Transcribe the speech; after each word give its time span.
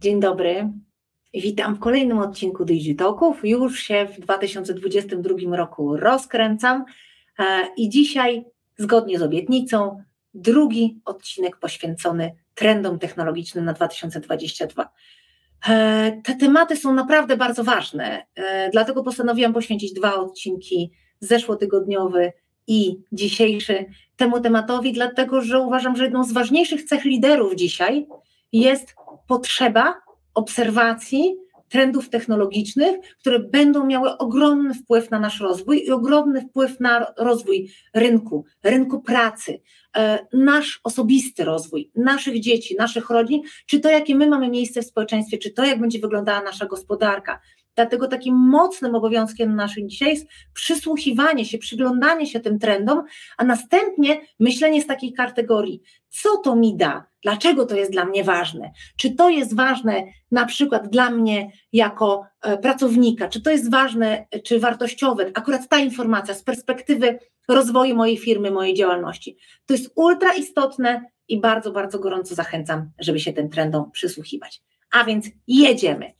Dzień 0.00 0.20
dobry. 0.20 0.72
Witam 1.34 1.74
w 1.74 1.78
kolejnym 1.78 2.18
odcinku 2.18 2.64
Digitoków. 2.64 3.44
Już 3.44 3.80
się 3.80 4.06
w 4.16 4.20
2022 4.20 5.56
roku 5.56 5.96
rozkręcam 5.96 6.84
e, 7.38 7.44
i 7.76 7.88
dzisiaj, 7.88 8.44
zgodnie 8.76 9.18
z 9.18 9.22
obietnicą, 9.22 10.02
drugi 10.34 11.00
odcinek 11.04 11.56
poświęcony 11.56 12.34
trendom 12.54 12.98
technologicznym 12.98 13.64
na 13.64 13.72
2022. 13.72 14.92
E, 15.68 16.20
te 16.24 16.34
tematy 16.34 16.76
są 16.76 16.94
naprawdę 16.94 17.36
bardzo 17.36 17.64
ważne, 17.64 18.26
e, 18.34 18.70
dlatego 18.70 19.02
postanowiłam 19.02 19.52
poświęcić 19.52 19.92
dwa 19.92 20.14
odcinki, 20.14 20.90
zeszłotygodniowy 21.20 22.32
i 22.66 22.96
dzisiejszy, 23.12 23.84
temu 24.16 24.40
tematowi, 24.40 24.92
dlatego 24.92 25.40
że 25.40 25.60
uważam, 25.60 25.96
że 25.96 26.04
jedną 26.04 26.24
z 26.24 26.32
ważniejszych 26.32 26.84
cech 26.84 27.04
liderów 27.04 27.54
dzisiaj 27.54 28.06
jest 28.52 28.94
potrzeba 29.28 29.94
obserwacji 30.34 31.34
trendów 31.68 32.10
technologicznych, 32.10 32.96
które 33.20 33.38
będą 33.38 33.86
miały 33.86 34.18
ogromny 34.18 34.74
wpływ 34.74 35.10
na 35.10 35.20
nasz 35.20 35.40
rozwój 35.40 35.84
i 35.84 35.90
ogromny 35.90 36.40
wpływ 36.40 36.80
na 36.80 37.06
rozwój 37.18 37.70
rynku, 37.94 38.44
rynku 38.64 39.00
pracy, 39.00 39.60
e, 39.96 40.26
nasz 40.32 40.80
osobisty 40.84 41.44
rozwój, 41.44 41.90
naszych 41.96 42.40
dzieci, 42.40 42.76
naszych 42.78 43.10
rodzin, 43.10 43.42
czy 43.66 43.80
to, 43.80 43.90
jakie 43.90 44.14
my 44.14 44.26
mamy 44.26 44.48
miejsce 44.48 44.82
w 44.82 44.86
społeczeństwie, 44.86 45.38
czy 45.38 45.50
to, 45.50 45.64
jak 45.64 45.80
będzie 45.80 45.98
wyglądała 45.98 46.42
nasza 46.42 46.66
gospodarka. 46.66 47.40
Dlatego 47.78 48.08
takim 48.08 48.34
mocnym 48.34 48.94
obowiązkiem 48.94 49.56
naszym 49.56 49.88
dzisiaj 49.88 50.10
jest 50.10 50.26
przysłuchiwanie 50.54 51.44
się, 51.44 51.58
przyglądanie 51.58 52.26
się 52.26 52.40
tym 52.40 52.58
trendom, 52.58 53.04
a 53.36 53.44
następnie 53.44 54.20
myślenie 54.40 54.82
z 54.82 54.86
takiej 54.86 55.12
kategorii, 55.12 55.82
co 56.08 56.36
to 56.36 56.56
mi 56.56 56.76
da, 56.76 57.06
dlaczego 57.22 57.66
to 57.66 57.76
jest 57.76 57.92
dla 57.92 58.04
mnie 58.04 58.24
ważne, 58.24 58.70
czy 58.96 59.14
to 59.14 59.30
jest 59.30 59.56
ważne 59.56 60.04
na 60.30 60.46
przykład 60.46 60.88
dla 60.88 61.10
mnie 61.10 61.50
jako 61.72 62.26
e, 62.42 62.58
pracownika, 62.58 63.28
czy 63.28 63.42
to 63.42 63.50
jest 63.50 63.70
ważne, 63.70 64.26
czy 64.44 64.60
wartościowe, 64.60 65.30
akurat 65.34 65.68
ta 65.68 65.78
informacja 65.78 66.34
z 66.34 66.42
perspektywy 66.42 67.18
rozwoju 67.48 67.96
mojej 67.96 68.16
firmy, 68.16 68.50
mojej 68.50 68.74
działalności. 68.74 69.36
To 69.66 69.74
jest 69.74 69.92
ultra 69.94 70.34
istotne 70.34 71.04
i 71.28 71.40
bardzo, 71.40 71.72
bardzo 71.72 71.98
gorąco 71.98 72.34
zachęcam, 72.34 72.90
żeby 72.98 73.20
się 73.20 73.32
tym 73.32 73.50
trendom 73.50 73.90
przysłuchiwać. 73.90 74.62
A 74.92 75.04
więc 75.04 75.26
jedziemy. 75.46 76.12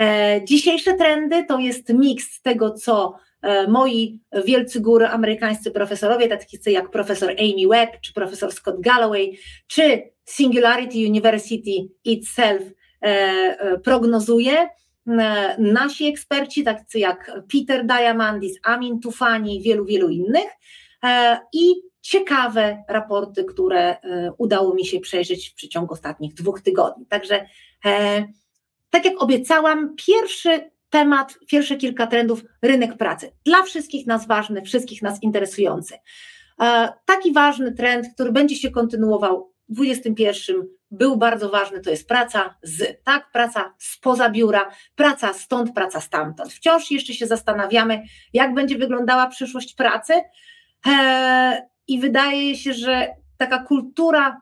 E, 0.00 0.40
dzisiejsze 0.44 0.94
trendy 0.94 1.44
to 1.44 1.58
jest 1.58 1.92
miks 1.92 2.42
tego, 2.42 2.70
co 2.70 3.14
e, 3.42 3.66
moi 3.66 4.20
wielcy 4.44 4.80
góry 4.80 5.06
amerykańscy 5.06 5.70
profesorowie, 5.70 6.28
tacy 6.28 6.70
jak 6.70 6.90
profesor 6.90 7.30
Amy 7.30 7.68
Webb, 7.68 8.00
czy 8.00 8.12
profesor 8.12 8.52
Scott 8.52 8.80
Galloway, 8.80 9.38
czy 9.66 10.02
Singularity 10.24 10.98
University 10.98 11.88
itself 12.04 12.62
e, 13.00 13.78
prognozuje. 13.78 14.68
Nasi 15.58 16.06
eksperci, 16.06 16.64
tacy 16.64 16.98
jak 16.98 17.32
Peter 17.52 17.86
Diamandis, 17.86 18.58
Amin 18.62 19.00
Tufani 19.00 19.62
wielu, 19.62 19.84
wielu 19.84 20.08
innych. 20.08 20.48
I 21.52 21.74
ciekawe 22.00 22.84
raporty, 22.88 23.44
które 23.44 23.96
udało 24.38 24.74
mi 24.74 24.86
się 24.86 25.00
przejrzeć 25.00 25.48
w 25.48 25.54
przeciągu 25.54 25.94
ostatnich 25.94 26.34
dwóch 26.34 26.60
tygodni. 26.60 27.06
Także 27.06 27.46
tak 28.90 29.04
jak 29.04 29.22
obiecałam, 29.22 29.94
pierwszy 30.06 30.70
temat, 30.90 31.38
pierwsze 31.48 31.76
kilka 31.76 32.06
trendów, 32.06 32.44
rynek 32.62 32.96
pracy. 32.96 33.32
Dla 33.44 33.62
wszystkich 33.62 34.06
nas 34.06 34.26
ważny, 34.26 34.62
wszystkich 34.62 35.02
nas 35.02 35.22
interesujący. 35.22 35.94
E, 36.60 36.92
taki 37.04 37.32
ważny 37.32 37.72
trend, 37.72 38.06
który 38.14 38.32
będzie 38.32 38.56
się 38.56 38.70
kontynuował 38.70 39.52
w 39.68 39.74
2021 39.74 40.78
był 40.90 41.16
bardzo 41.16 41.48
ważny, 41.48 41.80
to 41.80 41.90
jest 41.90 42.08
praca 42.08 42.54
z, 42.62 43.04
tak, 43.04 43.30
praca 43.32 43.74
spoza 43.78 44.30
biura, 44.30 44.70
praca 44.94 45.32
stąd, 45.32 45.74
praca 45.74 46.00
stamtąd. 46.00 46.52
Wciąż 46.52 46.90
jeszcze 46.90 47.14
się 47.14 47.26
zastanawiamy, 47.26 48.02
jak 48.32 48.54
będzie 48.54 48.78
wyglądała 48.78 49.26
przyszłość 49.26 49.74
pracy 49.74 50.14
e, 50.86 51.68
i 51.88 52.00
wydaje 52.00 52.56
się, 52.56 52.72
że 52.72 53.08
taka 53.36 53.58
kultura 53.58 54.40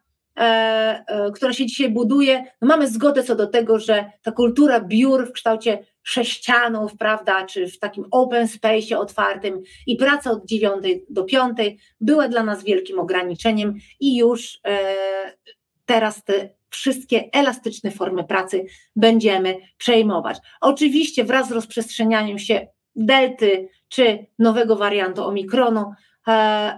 która 1.34 1.52
się 1.52 1.66
dzisiaj 1.66 1.90
buduje, 1.90 2.44
no 2.62 2.68
mamy 2.68 2.88
zgodę 2.88 3.22
co 3.22 3.36
do 3.36 3.46
tego, 3.46 3.78
że 3.78 4.04
ta 4.22 4.32
kultura 4.32 4.80
biur 4.80 5.28
w 5.28 5.32
kształcie 5.32 5.78
sześcianów, 6.02 6.96
prawda, 6.96 7.46
czy 7.46 7.68
w 7.68 7.78
takim 7.78 8.04
open 8.10 8.48
space 8.48 8.98
otwartym 8.98 9.62
i 9.86 9.96
praca 9.96 10.30
od 10.30 10.46
dziewiątej 10.46 11.04
do 11.10 11.24
piątej 11.24 11.78
była 12.00 12.28
dla 12.28 12.42
nas 12.42 12.64
wielkim 12.64 12.98
ograniczeniem 12.98 13.74
i 14.00 14.16
już 14.16 14.60
e, 14.66 14.78
teraz 15.84 16.24
te 16.24 16.48
wszystkie 16.70 17.24
elastyczne 17.32 17.90
formy 17.90 18.24
pracy 18.24 18.64
będziemy 18.96 19.56
przejmować. 19.78 20.38
Oczywiście 20.60 21.24
wraz 21.24 21.48
z 21.48 21.52
rozprzestrzenianiem 21.52 22.38
się 22.38 22.66
delty 22.96 23.68
czy 23.88 24.26
nowego 24.38 24.76
wariantu 24.76 25.24
omikronu 25.24 25.92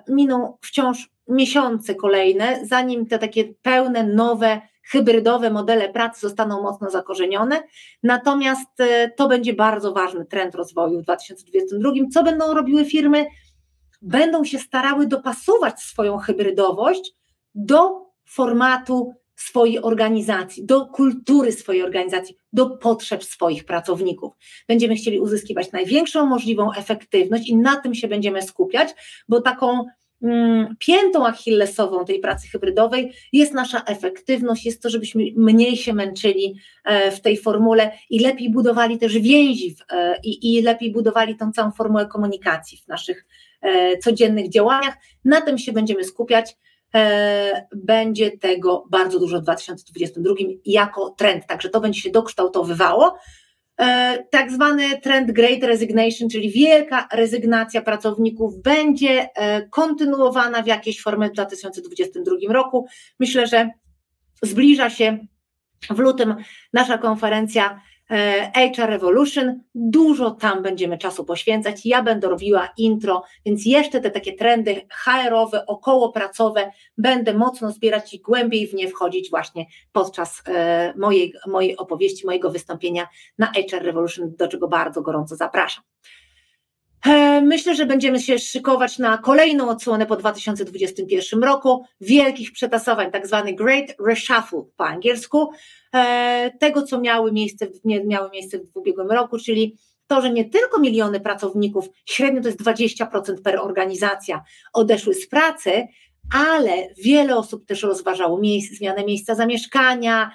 miną 0.09 0.59
wciąż 0.63 1.09
miesiące 1.29 1.95
kolejne, 1.95 2.61
zanim 2.67 3.07
te 3.07 3.19
takie 3.19 3.45
pełne, 3.63 4.05
nowe, 4.05 4.61
hybrydowe 4.83 5.51
modele 5.51 5.89
pracy 5.89 6.21
zostaną 6.21 6.63
mocno 6.63 6.91
zakorzenione. 6.91 7.63
Natomiast 8.03 8.81
e, 8.81 9.11
to 9.11 9.29
będzie 9.29 9.55
bardzo 9.55 9.93
ważny 9.93 10.27
trend 10.27 10.55
rozwoju 10.55 11.01
w 11.01 11.03
2022. 11.03 11.93
Co 12.13 12.23
będą 12.23 12.55
robiły 12.55 12.85
firmy? 12.85 13.27
Będą 14.03 14.45
się 14.45 14.59
starały 14.59 15.07
dopasować 15.07 15.81
swoją 15.81 16.17
hybrydowość 16.19 17.13
do 17.55 18.07
formatu 18.25 19.15
swojej 19.37 19.83
organizacji, 19.83 20.67
do 20.67 20.87
kultury 20.87 21.53
swojej 21.53 21.83
organizacji, 21.83 22.37
do 22.53 22.71
potrzeb 22.71 23.25
swoich 23.25 23.65
pracowników. 23.65 24.33
Będziemy 24.69 24.95
chcieli 24.95 25.21
uzyskiwać 25.21 25.73
największą 25.73 26.27
możliwą 26.27 26.73
efektywność 26.73 27.49
i 27.49 27.57
na 27.57 27.77
tym 27.77 27.95
się 27.95 28.09
będziemy 28.09 28.43
skupiać, 28.43 28.95
bo 29.29 29.41
taką 29.41 29.85
piętą 30.79 31.27
achillesową 31.27 32.05
tej 32.05 32.21
pracy 32.21 32.49
hybrydowej 32.49 33.13
jest 33.33 33.55
nasza 33.55 33.83
efektywność, 33.85 34.67
jest 34.67 34.83
to, 34.83 34.91
żebyśmy 34.91 35.25
mniej 35.37 35.77
się 35.77 35.93
męczyli 35.95 36.55
e, 36.85 37.11
w 37.11 37.21
tej 37.21 37.37
formule 37.37 37.91
i 38.11 38.21
lepiej 38.21 38.51
budowali 38.51 38.99
też 38.99 39.19
więzi 39.19 39.75
w, 39.75 39.93
e, 39.93 40.19
i, 40.25 40.57
i 40.57 40.63
lepiej 40.63 40.93
budowali 40.93 41.37
tą 41.37 41.53
całą 41.53 41.71
formułę 41.71 42.07
komunikacji 42.07 42.79
w 42.79 42.89
naszych 42.89 43.27
e, 43.61 43.99
codziennych 43.99 44.51
działaniach. 44.51 44.97
Na 45.25 45.41
tym 45.41 45.59
się 45.59 45.73
będziemy 45.73 46.05
skupiać. 46.05 46.57
Będzie 47.77 48.31
tego 48.39 48.85
bardzo 48.91 49.19
dużo 49.19 49.39
w 49.39 49.43
2022 49.43 50.35
jako 50.65 51.11
trend, 51.11 51.47
także 51.47 51.69
to 51.69 51.81
będzie 51.81 52.01
się 52.01 52.11
dokształtowywało. 52.11 53.19
E, 53.81 54.19
tak 54.31 54.53
zwany 54.53 55.01
trend 55.01 55.33
Great 55.33 55.63
Resignation, 55.63 56.29
czyli 56.29 56.51
wielka 56.51 57.09
rezygnacja 57.13 57.83
pracowników, 57.83 58.63
będzie 58.63 59.29
e, 59.35 59.69
kontynuowana 59.69 60.63
w 60.63 60.67
jakiejś 60.67 61.03
formie 61.03 61.29
w 61.29 61.33
2022 61.33 62.53
roku. 62.53 62.87
Myślę, 63.21 63.47
że 63.47 63.71
zbliża 64.43 64.91
się 64.91 65.19
w 65.91 65.99
lutym 65.99 66.35
nasza 66.73 66.99
konferencja 66.99 67.81
HR 68.55 68.87
Revolution, 68.89 69.61
dużo 69.75 70.31
tam 70.31 70.63
będziemy 70.63 70.99
czasu 70.99 71.25
poświęcać. 71.25 71.87
Ja 71.87 72.03
będę 72.03 72.29
robiła 72.29 72.69
intro, 72.79 73.23
więc 73.47 73.67
jeszcze 73.67 74.01
te 74.01 74.11
takie 74.11 74.33
trendy 74.33 74.87
HR-owe, 74.91 75.67
okołopracowe 75.67 76.71
będę 76.99 77.35
mocno 77.35 77.73
zbierać 77.73 78.15
i 78.15 78.21
głębiej 78.21 78.67
w 78.67 78.75
nie 78.75 78.89
wchodzić 78.89 79.31
właśnie 79.31 79.67
podczas 79.93 80.43
e, 80.47 80.95
mojej, 80.97 81.35
mojej 81.47 81.77
opowieści, 81.77 82.27
mojego 82.27 82.51
wystąpienia 82.51 83.09
na 83.39 83.47
HR 83.47 83.83
Revolution, 83.83 84.35
do 84.37 84.49
czego 84.49 84.69
bardzo 84.69 85.03
gorąco 85.03 85.37
zapraszam. 85.37 85.85
E, 87.07 87.41
myślę, 87.41 87.75
że 87.75 87.87
będziemy 87.87 88.21
się 88.21 88.39
szykować 88.39 88.99
na 88.99 89.19
kolejną 89.19 89.69
odsłonę 89.69 90.07
po 90.07 90.17
2021 90.17 91.43
roku, 91.43 91.85
wielkich 92.01 92.53
przetasowań, 92.53 93.11
tak 93.11 93.27
zwany 93.27 93.53
Great 93.55 93.95
Reshuffle 94.07 94.65
po 94.77 94.87
angielsku, 94.87 95.51
e, 95.95 96.51
tego 96.61 96.83
co 96.83 97.01
miały 97.01 97.33
miejsce, 97.33 97.67
miały 97.85 98.31
miejsce 98.31 98.59
w 98.59 98.77
ubiegłym 98.77 99.11
roku, 99.11 99.39
czyli 99.39 99.77
to, 100.07 100.21
że 100.21 100.33
nie 100.33 100.45
tylko 100.45 100.81
miliony 100.81 101.21
pracowników, 101.21 101.89
średnio 102.07 102.43
to 102.43 102.49
jest 102.49 102.61
20% 102.61 103.43
per 103.43 103.57
organizacja, 103.57 104.43
odeszły 104.73 105.15
z 105.15 105.29
pracy, 105.29 105.87
ale 106.35 106.89
wiele 107.05 107.37
osób 107.37 107.67
też 107.67 107.83
rozważało 107.83 108.41
zmianę 108.73 109.05
miejsca 109.05 109.35
zamieszkania, 109.35 110.31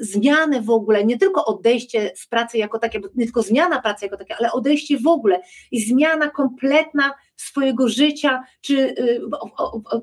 zmiany 0.00 0.62
w 0.62 0.70
ogóle, 0.70 1.04
nie 1.04 1.18
tylko 1.18 1.44
odejście 1.44 2.12
z 2.16 2.26
pracy 2.26 2.58
jako 2.58 2.78
takie, 2.78 3.00
nie 3.14 3.24
tylko 3.24 3.42
zmiana 3.42 3.82
pracy 3.82 4.04
jako 4.04 4.16
takie, 4.16 4.36
ale 4.36 4.52
odejście 4.52 4.98
w 4.98 5.06
ogóle 5.06 5.40
i 5.70 5.80
zmiana 5.80 6.30
kompletna 6.30 7.14
swojego 7.36 7.88
życia, 7.88 8.42
czy 8.60 8.74
y, 8.78 9.20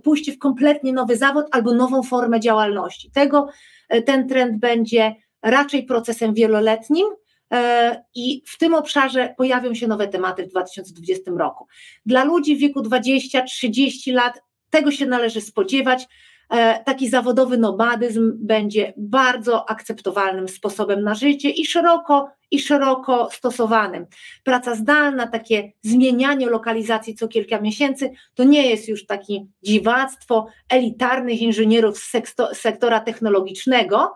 pójście 0.04 0.32
w 0.32 0.40
kompletnie 0.40 0.94
nowy 0.94 1.18
zawód 1.18 1.46
albo 1.52 1.74
nową 1.74 2.04
formę 2.04 2.40
działalności. 2.40 3.12
Tego 3.12 3.48
e, 3.90 4.02
ten 4.02 4.28
trend 4.28 4.60
będzie 4.60 5.16
raczej 5.42 5.84
procesem 5.84 6.34
wieloletnim, 6.34 7.08
e, 7.54 8.04
i 8.16 8.44
w 8.46 8.58
tym 8.58 8.74
obszarze 8.74 9.34
pojawią 9.38 9.74
się 9.74 9.88
nowe 9.88 10.08
tematy 10.08 10.44
w 10.44 10.50
2020 10.50 11.32
roku. 11.38 11.68
Dla 12.06 12.24
ludzi 12.24 12.56
w 12.56 12.60
wieku 12.60 12.82
20-30 12.82 14.14
lat 14.14 14.42
tego 14.70 14.92
się 14.92 15.06
należy 15.06 15.42
spodziewać. 15.42 16.08
E, 16.50 16.84
taki 16.84 17.10
zawodowy 17.10 17.58
nomadyzm 17.58 18.32
będzie 18.36 18.94
bardzo 18.98 19.70
akceptowalnym 19.70 20.48
sposobem 20.48 21.04
na 21.04 21.16
życie 21.16 21.50
i 21.50 21.66
szeroko 21.66 22.30
i 22.52 22.60
szeroko 22.60 23.30
stosowanym. 23.32 24.06
Praca 24.44 24.76
zdalna, 24.76 25.28
takie 25.28 25.72
zmienianie 25.82 26.50
lokalizacji 26.50 27.16
co 27.16 27.28
kilka 27.28 27.62
miesięcy, 27.62 28.12
to 28.34 28.44
nie 28.44 28.70
jest 28.70 28.88
już 28.88 29.06
takie 29.06 29.46
dziwactwo 29.64 30.48
elitarnych 30.70 31.42
inżynierów 31.42 31.98
z 31.98 32.12
sektora 32.54 33.00
technologicznego, 33.00 34.14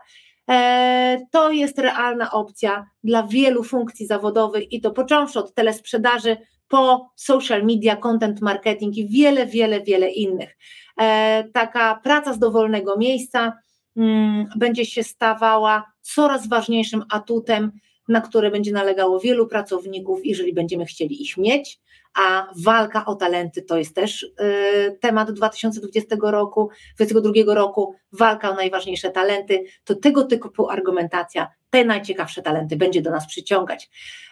E, 0.50 1.25
to 1.31 1.51
jest 1.51 1.79
realna 1.79 2.31
opcja 2.31 2.86
dla 3.03 3.24
wielu 3.24 3.63
funkcji 3.63 4.07
zawodowych 4.07 4.71
i 4.71 4.81
to 4.81 4.91
począwszy 4.91 5.39
od 5.39 5.53
telesprzedaży 5.53 6.38
po 6.73 7.11
social 7.15 7.63
media, 7.63 7.95
content 7.95 8.41
marketing 8.41 8.97
i 8.97 9.07
wiele, 9.07 9.45
wiele, 9.45 9.81
wiele 9.81 10.09
innych. 10.09 10.57
E, 11.01 11.43
taka 11.53 11.99
praca 12.03 12.33
z 12.33 12.39
dowolnego 12.39 12.97
miejsca 12.97 13.53
mm, 13.97 14.45
będzie 14.55 14.85
się 14.85 15.03
stawała 15.03 15.91
coraz 16.01 16.47
ważniejszym 16.47 17.03
atutem, 17.11 17.71
na 18.07 18.21
które 18.21 18.51
będzie 18.51 18.71
nalegało 18.71 19.19
wielu 19.19 19.47
pracowników, 19.47 20.19
jeżeli 20.23 20.53
będziemy 20.53 20.85
chcieli 20.85 21.21
ich 21.23 21.37
mieć 21.37 21.79
a 22.15 22.47
walka 22.63 23.05
o 23.05 23.15
talenty 23.15 23.61
to 23.61 23.77
jest 23.77 23.95
też 23.95 24.23
y, 24.23 24.97
temat 25.01 25.31
2020 25.31 26.15
roku, 26.21 26.69
2022 26.95 27.53
roku, 27.55 27.95
walka 28.11 28.49
o 28.49 28.55
najważniejsze 28.55 29.09
talenty, 29.09 29.63
to 29.83 29.95
tego 29.95 30.23
typu 30.23 30.69
argumentacja, 30.69 31.47
te 31.73 31.85
najciekawsze 31.85 32.41
talenty 32.41 32.75
będzie 32.75 33.01
do 33.01 33.11
nas 33.11 33.27
przyciągać. 33.27 33.89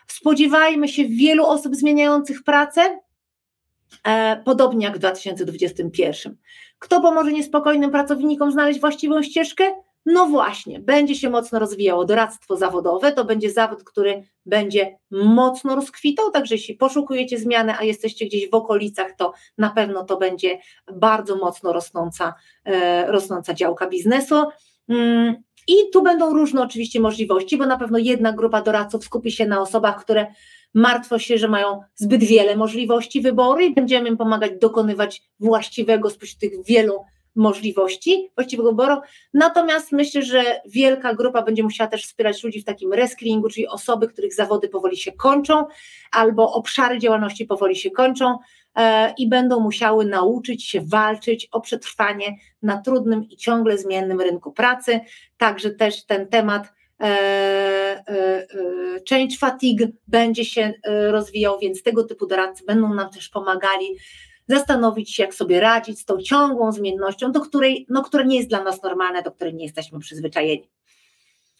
Spodziewajmy 0.07 0.87
się 0.87 1.05
wielu 1.05 1.45
osób 1.45 1.75
zmieniających 1.75 2.43
pracę, 2.43 2.99
e, 4.03 4.41
podobnie 4.45 4.85
jak 4.85 4.95
w 4.95 4.99
2021. 4.99 6.37
Kto 6.79 7.01
pomoże 7.01 7.31
niespokojnym 7.31 7.91
pracownikom 7.91 8.51
znaleźć 8.51 8.79
właściwą 8.79 9.23
ścieżkę? 9.23 9.63
No 10.05 10.25
właśnie, 10.25 10.79
będzie 10.79 11.15
się 11.15 11.29
mocno 11.29 11.59
rozwijało 11.59 12.05
doradztwo 12.05 12.57
zawodowe, 12.57 13.11
to 13.11 13.25
będzie 13.25 13.51
zawód, 13.51 13.83
który 13.83 14.23
będzie 14.45 14.97
mocno 15.11 15.75
rozkwitał, 15.75 16.31
także 16.31 16.55
jeśli 16.55 16.75
poszukujecie 16.75 17.37
zmiany, 17.37 17.73
a 17.79 17.83
jesteście 17.83 18.25
gdzieś 18.25 18.49
w 18.49 18.53
okolicach, 18.53 19.15
to 19.17 19.33
na 19.57 19.69
pewno 19.69 20.03
to 20.03 20.17
będzie 20.17 20.59
bardzo 20.93 21.35
mocno 21.35 21.73
rosnąca, 21.73 22.33
e, 22.65 23.11
rosnąca 23.11 23.53
działka 23.53 23.87
biznesu. 23.87 24.35
I 25.67 25.73
tu 25.93 26.01
będą 26.01 26.33
różne 26.33 26.61
oczywiście 26.61 26.99
możliwości, 26.99 27.57
bo 27.57 27.65
na 27.65 27.77
pewno 27.77 27.97
jedna 27.97 28.33
grupa 28.33 28.61
doradców 28.61 29.05
skupi 29.05 29.31
się 29.31 29.45
na 29.45 29.61
osobach, 29.61 30.03
które 30.03 30.27
martwią 30.73 31.17
się, 31.17 31.37
że 31.37 31.47
mają 31.47 31.79
zbyt 31.95 32.23
wiele 32.23 32.55
możliwości 32.55 33.21
wyboru 33.21 33.59
i 33.59 33.73
będziemy 33.73 34.09
im 34.09 34.17
pomagać 34.17 34.51
dokonywać 34.61 35.21
właściwego 35.39 36.09
spośród 36.09 36.39
tych 36.39 36.65
wielu 36.65 36.93
możliwości 37.35 38.31
właściwego 38.35 38.69
wyboru. 38.69 38.95
Natomiast 39.33 39.91
myślę, 39.91 40.21
że 40.21 40.61
wielka 40.65 41.13
grupa 41.13 41.41
będzie 41.41 41.63
musiała 41.63 41.89
też 41.89 42.03
wspierać 42.03 42.43
ludzi 42.43 42.61
w 42.61 42.65
takim 42.65 42.93
reskillingu, 42.93 43.49
czyli 43.49 43.67
osoby, 43.67 44.07
których 44.07 44.33
zawody 44.33 44.69
powoli 44.69 44.97
się 44.97 45.11
kończą, 45.11 45.65
albo 46.11 46.53
obszary 46.53 46.99
działalności 46.99 47.45
powoli 47.45 47.75
się 47.75 47.91
kończą 47.91 48.37
e, 48.75 49.13
i 49.17 49.29
będą 49.29 49.59
musiały 49.59 50.05
nauczyć 50.05 50.65
się 50.67 50.81
walczyć 50.81 51.47
o 51.51 51.61
przetrwanie 51.61 52.35
na 52.61 52.81
trudnym 52.81 53.23
i 53.29 53.37
ciągle 53.37 53.77
zmiennym 53.77 54.21
rynku 54.21 54.51
pracy. 54.51 54.99
Także 55.37 55.69
też 55.69 56.05
ten 56.05 56.27
temat 56.27 56.67
e, 56.99 57.05
e, 58.07 58.47
change 59.09 59.37
fatigue 59.37 59.87
będzie 60.07 60.45
się 60.45 60.73
rozwijał, 60.85 61.59
więc 61.59 61.83
tego 61.83 62.03
typu 62.03 62.27
doradcy 62.27 62.63
będą 62.65 62.93
nam 62.93 63.09
też 63.09 63.29
pomagali 63.29 63.97
zastanowić 64.47 65.15
się, 65.15 65.23
jak 65.23 65.33
sobie 65.33 65.59
radzić 65.59 65.99
z 65.99 66.05
tą 66.05 66.21
ciągłą 66.21 66.71
zmiennością, 66.71 67.31
do 67.31 67.41
której, 67.41 67.85
no, 67.89 68.03
która 68.03 68.23
nie 68.23 68.37
jest 68.37 68.49
dla 68.49 68.63
nas 68.63 68.83
normalna, 68.83 69.21
do 69.21 69.31
której 69.31 69.53
nie 69.53 69.65
jesteśmy 69.65 69.99
przyzwyczajeni. 69.99 70.69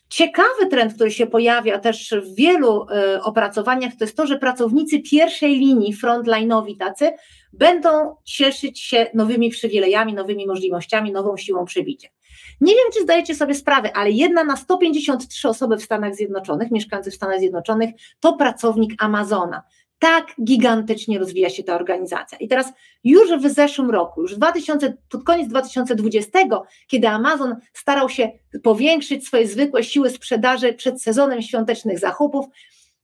Ciekawy 0.10 0.68
trend, 0.69 0.94
który 0.94 1.12
się 1.12 1.28
pojawia 1.28 1.80
też 1.80 2.13
w 2.24 2.36
wielu 2.36 2.86
y, 3.16 3.22
opracowaniach, 3.22 3.95
to 4.00 4.04
jest 4.04 4.18
to, 4.18 4.28
że 4.28 4.39
pracownicy 4.39 5.00
pierwszej 5.00 5.56
linii, 5.56 5.95
frontline'owi 5.95 6.78
tacy, 6.78 7.12
będą 7.54 8.16
cieszyć 8.24 8.80
się 8.80 9.07
nowymi 9.13 9.50
przywilejami, 9.50 10.13
nowymi 10.13 10.48
możliwościami, 10.48 11.12
nową 11.12 11.38
siłą 11.38 11.66
przebicia. 11.66 12.10
Nie 12.62 12.75
wiem, 12.75 12.86
czy 12.94 13.04
zdajecie 13.04 13.36
sobie 13.36 13.56
sprawę, 13.56 13.98
ale 13.98 14.12
jedna 14.12 14.44
na 14.44 14.57
153 14.57 15.50
osoby 15.50 15.77
w 15.77 15.84
Stanach 15.84 16.16
Zjednoczonych, 16.16 16.72
mieszkających 16.72 17.13
w 17.13 17.16
Stanach 17.16 17.39
Zjednoczonych, 17.39 17.89
to 18.19 18.34
pracownik 18.34 19.04
Amazona 19.04 19.63
tak 20.01 20.36
gigantycznie 20.44 21.19
rozwija 21.19 21.50
się 21.50 21.63
ta 21.63 21.75
organizacja. 21.75 22.38
I 22.38 22.48
teraz 22.48 22.74
już 23.03 23.31
w 23.31 23.50
zeszłym 23.50 23.92
roku, 23.92 24.21
już 24.21 24.36
2000, 24.36 24.98
pod 25.09 25.24
koniec 25.24 25.50
2020, 25.50 26.39
kiedy 26.88 27.07
Amazon 27.07 27.56
starał 27.74 28.09
się 28.09 28.31
powiększyć 28.63 29.27
swoje 29.27 29.48
zwykłe 29.48 29.83
siły 29.83 30.09
sprzedaży 30.09 30.74
przed 30.74 31.01
sezonem 31.01 31.42
świątecznych 31.42 32.00
zakupów, 32.00 32.45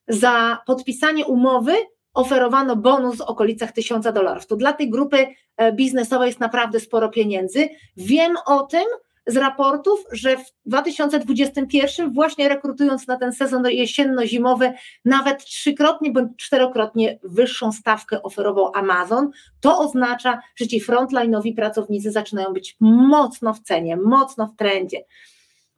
za 0.08 0.58
podpisanie 0.66 1.26
umowy 1.26 1.74
oferowano 2.14 2.76
bonus 2.76 3.18
w 3.18 3.22
okolicach 3.22 3.72
1000 3.72 4.06
dolarów. 4.14 4.48
To 4.48 4.56
dla 4.56 4.74
tej 4.74 4.90
grupy 4.90 5.28
e, 5.58 5.74
biznesowej 5.74 6.28
jest 6.28 6.40
naprawdę 6.40 6.80
sporo 6.80 7.10
pieniędzy. 7.10 7.70
Wiem 7.98 8.36
o 8.46 8.64
tym, 8.64 8.86
z 9.28 9.38
raportów, 9.38 10.00
że 10.12 10.38
w 10.38 10.46
2021 10.66 12.14
właśnie 12.14 12.50
rekrutując 12.50 13.08
na 13.08 13.18
ten 13.18 13.34
sezon 13.34 13.64
jesienno-zimowy 13.64 14.74
nawet 15.06 15.46
trzykrotnie 15.46 16.12
bądź 16.12 16.32
czterokrotnie 16.38 17.20
wyższą 17.24 17.72
stawkę 17.72 18.24
oferował 18.24 18.72
Amazon, 18.76 19.30
to 19.62 19.80
oznacza, 19.80 20.42
że 20.56 20.68
ci 20.68 20.82
frontline'owi 20.82 21.56
pracownicy 21.56 22.12
zaczynają 22.12 22.54
być 22.54 22.76
mocno 22.80 23.54
w 23.54 23.60
cenie, 23.60 23.98
mocno 23.98 24.48
w 24.48 24.56
trendzie. 24.56 24.98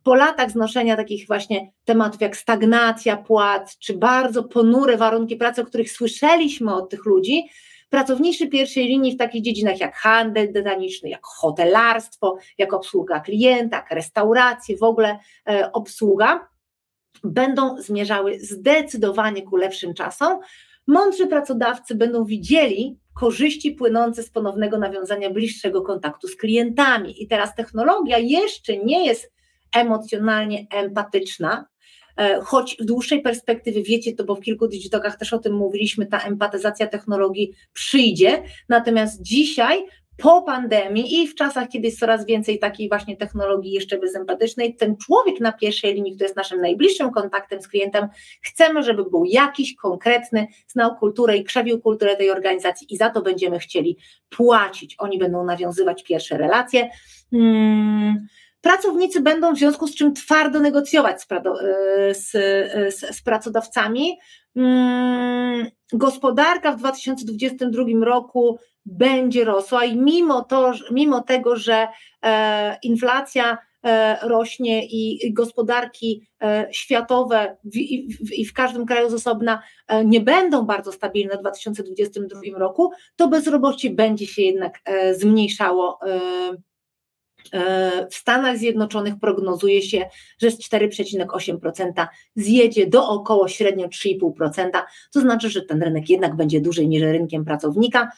Po 0.04 0.16
latach 0.16 0.52
znoszenia 0.52 0.95
takich 0.95 1.28
właśnie 1.28 1.72
tematów 1.86 2.22
jak 2.22 2.38
stagnacja 2.38 3.18
płac, 3.18 3.78
czy 3.78 3.98
bardzo 3.98 4.44
ponure 4.44 4.98
warunki 4.98 5.36
pracy, 5.36 5.62
o 5.62 5.66
których 5.66 5.92
słyszeliśmy 5.92 6.74
od 6.74 6.90
tych 6.90 7.06
ludzi, 7.06 7.50
Pracownicy 7.90 8.48
pierwszej 8.48 8.88
linii 8.88 9.16
w 9.16 9.18
takich 9.18 9.44
dziedzinach 9.44 9.80
jak 9.80 9.96
handel 9.96 10.52
detaliczny, 10.54 11.10
jak 11.10 11.22
hotelarstwo, 11.24 12.38
jak 12.58 12.74
obsługa 12.74 13.20
klienta, 13.20 13.78
jak 13.78 13.92
restauracje, 13.92 14.78
w 14.78 14.84
ogóle 14.84 15.20
e, 15.50 15.72
obsługa, 15.72 16.48
będą 17.24 17.82
zmierzały 17.82 18.40
zdecydowanie 18.40 19.42
ku 19.42 19.56
lepszym 19.56 19.94
czasom. 19.94 20.40
Mądrzy 20.88 21.28
pracodawcy 21.28 21.96
będą 21.96 22.26
widzieli 22.26 23.00
korzyści 23.14 23.72
płynące 23.72 24.24
z 24.24 24.30
ponownego 24.30 24.78
nawiązania 24.78 25.30
bliższego 25.30 25.81
kontaktu 25.81 26.28
z 26.28 26.36
klientami. 26.36 27.24
I 27.24 27.28
teraz 27.28 27.56
technologia 27.56 28.18
jeszcze 28.18 28.78
nie 28.78 29.06
jest 29.06 29.31
emocjonalnie 29.76 30.68
empatyczna, 30.72 31.66
choć 32.44 32.78
w 32.80 32.85
dłuższej 32.85 33.21
perspektywie 33.21 33.83
wiecie 33.83 34.16
to, 34.16 34.23
bo 34.23 34.35
w 34.35 34.42
kilku 34.42 34.68
digitokach 34.68 35.18
też 35.18 35.33
o 35.33 35.40
tym 35.40 35.54
mówiliśmy, 35.54 36.06
ta 36.06 36.19
empatyzacja 36.19 36.88
technologii 36.88 37.54
przyjdzie, 37.73 38.44
natomiast 38.69 39.21
dzisiaj 39.21 39.85
po 40.21 40.42
pandemii 40.42 41.21
i 41.21 41.28
w 41.28 41.35
czasach, 41.35 41.68
kiedy 41.69 41.88
jest 41.88 41.99
coraz 41.99 42.26
więcej 42.26 42.59
takiej 42.59 42.90
właśnie 42.90 43.18
technologii 43.18 43.71
jeszcze 43.71 43.97
bezempatycznej, 43.97 44.76
ten 44.76 44.97
człowiek 44.97 45.40
na 45.40 45.52
pierwszej 45.52 45.94
linii, 45.94 46.11
który 46.11 46.26
jest 46.26 46.35
naszym 46.35 46.61
najbliższym 46.61 47.11
kontaktem 47.11 47.61
z 47.61 47.68
klientem, 47.68 48.07
chcemy, 48.42 48.83
żeby 48.83 49.04
był 49.04 49.26
jakiś 49.26 49.76
konkretny, 49.76 50.47
znał 50.68 50.95
kulturę 50.95 51.38
i 51.38 51.44
krzewił 51.44 51.81
kulturę 51.81 52.16
tej 52.16 52.31
organizacji 52.31 52.94
i 52.94 52.97
za 52.97 53.09
to 53.09 53.21
będziemy 53.21 53.59
chcieli 53.59 53.97
płacić. 54.30 54.95
Oni 54.97 55.18
będą 55.18 55.44
nawiązywać 55.44 56.04
pierwsze 56.04 56.38
relacje. 56.38 56.90
Hmm 57.31 58.28
Pracownicy 58.61 59.21
będą 59.21 59.54
w 59.54 59.57
związku 59.57 59.87
z 59.87 59.95
czym 59.95 60.13
twardo 60.13 60.59
negocjować 60.59 61.21
z, 61.21 61.28
e, 61.31 62.16
z, 62.16 62.35
e, 62.35 62.92
z, 62.92 63.16
z 63.18 63.21
pracodawcami. 63.21 64.18
Hmm, 64.54 65.68
gospodarka 65.94 66.71
w 66.71 66.78
2022 66.80 67.83
roku 68.01 68.57
będzie 68.85 69.45
rosła 69.45 69.85
i 69.85 69.97
mimo, 69.97 70.44
to, 70.44 70.71
mimo 70.92 71.21
tego, 71.21 71.56
że 71.56 71.87
e, 72.25 72.78
inflacja 72.83 73.57
rośnie 74.21 74.85
i 74.85 75.33
gospodarki 75.33 76.28
światowe 76.71 77.57
i 78.37 78.45
w 78.45 78.54
każdym 78.54 78.85
kraju 78.85 79.09
z 79.09 79.13
osobna 79.13 79.63
nie 80.06 80.21
będą 80.21 80.66
bardzo 80.66 80.92
stabilne 80.92 81.37
w 81.37 81.39
2022 81.39 82.39
roku, 82.57 82.92
to 83.16 83.28
bezrobocie 83.28 83.89
będzie 83.89 84.28
się 84.28 84.42
jednak 84.42 84.80
zmniejszało 85.13 85.99
w 88.10 88.16
Stanach 88.16 88.58
Zjednoczonych 88.58 89.14
prognozuje 89.22 89.81
się, 89.81 90.06
że 90.42 90.52
z 90.52 90.60
4,8% 90.60 92.08
zjedzie 92.36 92.88
do 92.88 93.08
około 93.08 93.48
średnio 93.48 93.88
3,5%. 93.88 94.69
To 95.14 95.22
znaczy, 95.22 95.50
że 95.50 95.62
ten 95.62 95.84
rynek 95.84 96.10
jednak 96.10 96.36
będzie 96.36 96.62
dłużej 96.62 96.88
niż 96.88 97.02
rynkiem 97.02 97.46
pracownika. 97.46 98.12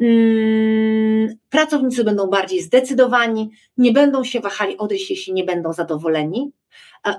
Mm, 0.00 1.36
pracownicy 1.50 2.04
będą 2.04 2.26
bardziej 2.26 2.62
zdecydowani, 2.62 3.50
nie 3.76 3.92
będą 3.92 4.24
się 4.24 4.40
wahali 4.40 4.78
odejść, 4.78 5.10
jeśli 5.10 5.32
nie 5.32 5.44
będą 5.44 5.72
zadowoleni. 5.72 6.52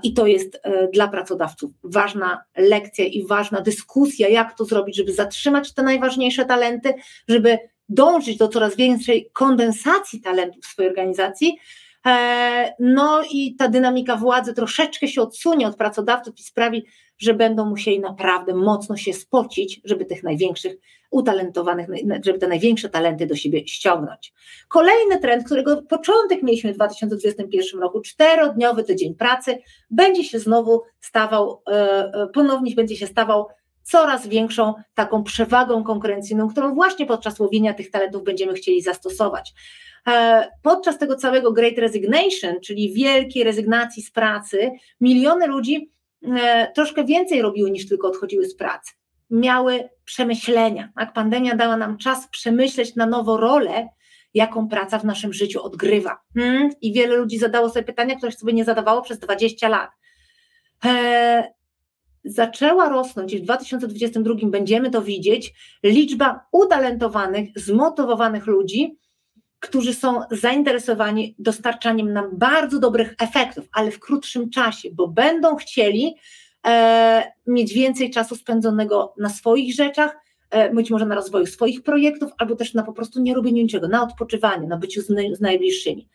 I 0.04 0.14
to 0.14 0.28
jest 0.28 0.60
e, 0.64 0.88
dla 0.88 1.08
pracodawców 1.08 1.72
ważna 1.84 2.44
lekcja 2.58 3.06
i 3.06 3.28
ważna 3.28 3.62
dyskusja, 3.62 4.28
jak 4.28 4.58
to 4.58 4.66
zrobić, 4.66 4.96
żeby 4.96 5.14
zatrzymać 5.14 5.74
te 5.74 5.84
najważniejsze 5.84 6.46
talenty, 6.46 6.94
żeby 7.28 7.58
dążyć 7.90 8.38
do 8.38 8.48
coraz 8.48 8.76
większej 8.76 9.30
kondensacji 9.34 10.22
talentów 10.22 10.64
w 10.64 10.68
swojej 10.68 10.90
organizacji. 10.90 11.58
E, 12.06 12.74
no 12.80 13.22
i 13.32 13.56
ta 13.56 13.68
dynamika 13.68 14.16
władzy 14.16 14.54
troszeczkę 14.54 15.08
się 15.08 15.22
odsunie 15.22 15.68
od 15.68 15.76
pracodawców 15.76 16.40
i 16.40 16.44
sprawi, 16.44 16.86
że 17.18 17.34
będą 17.34 17.66
musieli 17.66 18.00
naprawdę 18.00 18.54
mocno 18.54 18.98
się 18.98 19.14
spocić, 19.14 19.82
żeby 19.84 20.06
tych 20.06 20.24
największych 20.24 20.76
utalentowanych, 21.12 21.88
żeby 22.26 22.40
te 22.40 22.48
największe 22.48 22.90
talenty 22.90 23.28
do 23.28 23.36
siebie 23.36 23.68
ściągnąć. 23.68 24.34
Kolejny 24.68 25.20
trend, 25.20 25.46
którego 25.46 25.82
początek 25.82 26.44
mieliśmy 26.44 26.74
w 26.74 26.76
2021 26.76 27.82
roku, 27.82 28.02
czterodniowy 28.02 28.84
tydzień 28.84 29.16
pracy, 29.16 29.58
będzie 29.92 30.24
się 30.24 30.40
znowu 30.40 30.82
stawał, 31.00 31.62
e, 31.68 31.72
e, 32.14 32.28
ponownie 32.34 32.76
będzie 32.76 32.96
się 32.96 33.08
stawał 33.08 33.48
coraz 33.92 34.28
większą 34.28 34.74
taką 34.96 35.24
przewagą 35.24 35.84
konkurencyjną, 35.84 36.50
którą 36.50 36.76
właśnie 36.76 37.06
podczas 37.06 37.40
łowienia 37.40 37.74
tych 37.74 37.92
talentów 37.92 38.24
będziemy 38.24 38.54
chcieli 38.54 38.82
zastosować. 38.82 39.54
E, 40.08 40.48
podczas 40.64 40.98
tego 40.98 41.16
całego 41.16 41.52
Great 41.52 41.78
Resignation, 41.78 42.60
czyli 42.64 42.94
wielkiej 42.94 43.44
rezygnacji 43.44 44.04
z 44.04 44.12
pracy, 44.12 44.72
miliony 45.02 45.48
ludzi 45.48 45.92
troszkę 46.76 47.06
więcej 47.06 47.42
robiły 47.42 47.72
niż 47.72 47.88
tylko 47.88 48.08
odchodziły 48.08 48.46
z 48.46 48.56
pracy 48.56 48.92
miały 49.30 49.90
przemyślenia. 50.06 50.90
Tak? 50.96 51.14
Pandemia 51.14 51.56
dała 51.56 51.78
nam 51.78 51.98
czas 51.98 52.28
przemyśleć 52.28 52.96
na 52.96 53.06
nowo 53.06 53.38
rolę, 53.38 53.88
jaką 54.34 54.68
praca 54.68 55.00
w 55.00 55.06
naszym 55.06 55.34
życiu 55.34 55.64
odgrywa. 55.64 56.18
Hmm? 56.34 56.70
I 56.82 56.94
wiele 56.94 57.16
ludzi 57.16 57.38
zadało 57.38 57.70
sobie 57.70 57.84
pytania, 57.84 58.16
które 58.16 58.32
sobie 58.32 58.54
nie 58.54 58.66
zadawało 58.66 59.02
przez 59.02 59.20
20 59.20 59.70
lat. 59.70 59.92
Eee, 60.84 61.44
zaczęła 62.26 62.90
rosnąć 62.90 63.34
i 63.34 63.40
w 63.40 63.44
2022 63.44 64.36
będziemy 64.44 64.90
to 64.90 65.02
widzieć, 65.02 65.54
liczba 65.84 66.46
utalentowanych, 66.52 67.50
zmotywowanych 67.56 68.48
ludzi, 68.48 68.98
którzy 69.60 69.94
są 69.94 70.22
zainteresowani 70.32 71.36
dostarczaniem 71.40 72.14
nam 72.14 72.30
bardzo 72.34 72.80
dobrych 72.80 73.16
efektów, 73.22 73.68
ale 73.74 73.92
w 73.92 74.00
krótszym 74.00 74.50
czasie, 74.50 74.90
bo 74.94 75.08
będą 75.08 75.56
chcieli 75.56 76.16
e, 76.68 77.32
mieć 77.48 77.74
więcej 77.74 78.12
czasu 78.12 78.36
spędzonego 78.36 79.14
na 79.18 79.30
swoich 79.30 79.76
rzeczach, 79.76 80.18
e, 80.50 80.74
być 80.74 80.92
może 80.92 81.06
na 81.06 81.16
rozwoju 81.16 81.46
swoich 81.46 81.84
projektów, 81.84 82.32
albo 82.38 82.56
też 82.56 82.74
na 82.74 82.84
po 82.84 82.94
prostu 82.94 83.22
nie 83.22 83.34
robieniu 83.34 83.64
niczego, 83.64 83.88
na 83.88 84.04
odpoczywaniu, 84.04 84.68
na 84.68 84.78
byciu 84.78 85.02
z, 85.02 85.08
z 85.38 85.42
najbliższymi. 85.42 86.08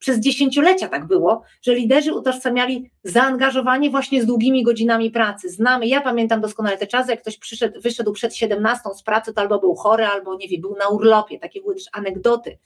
Przez 0.00 0.18
dziesięciolecia 0.20 0.88
tak 0.88 1.06
było, 1.06 1.42
że 1.62 1.74
liderzy 1.74 2.14
utożsamiali 2.14 2.90
zaangażowanie 3.04 3.90
właśnie 3.90 4.22
z 4.22 4.26
długimi 4.26 4.62
godzinami 4.62 5.10
pracy. 5.10 5.50
Znamy, 5.50 5.86
ja 5.86 6.00
pamiętam 6.00 6.40
doskonale 6.40 6.78
te 6.78 6.86
czasy, 6.86 7.10
jak 7.10 7.20
ktoś 7.20 7.38
przyszedł, 7.38 7.80
wyszedł 7.80 8.12
przed 8.12 8.34
17 8.34 8.88
z 8.94 9.02
pracy, 9.02 9.34
to 9.34 9.40
albo 9.40 9.58
był 9.58 9.74
chory, 9.74 10.06
albo 10.06 10.36
nie 10.36 10.48
wiem, 10.48 10.60
był 10.60 10.76
na 10.76 10.88
urlopie. 10.88 11.38
Takie 11.38 11.60
były 11.60 11.74
też 11.74 11.84
anegdoty. 11.92 12.58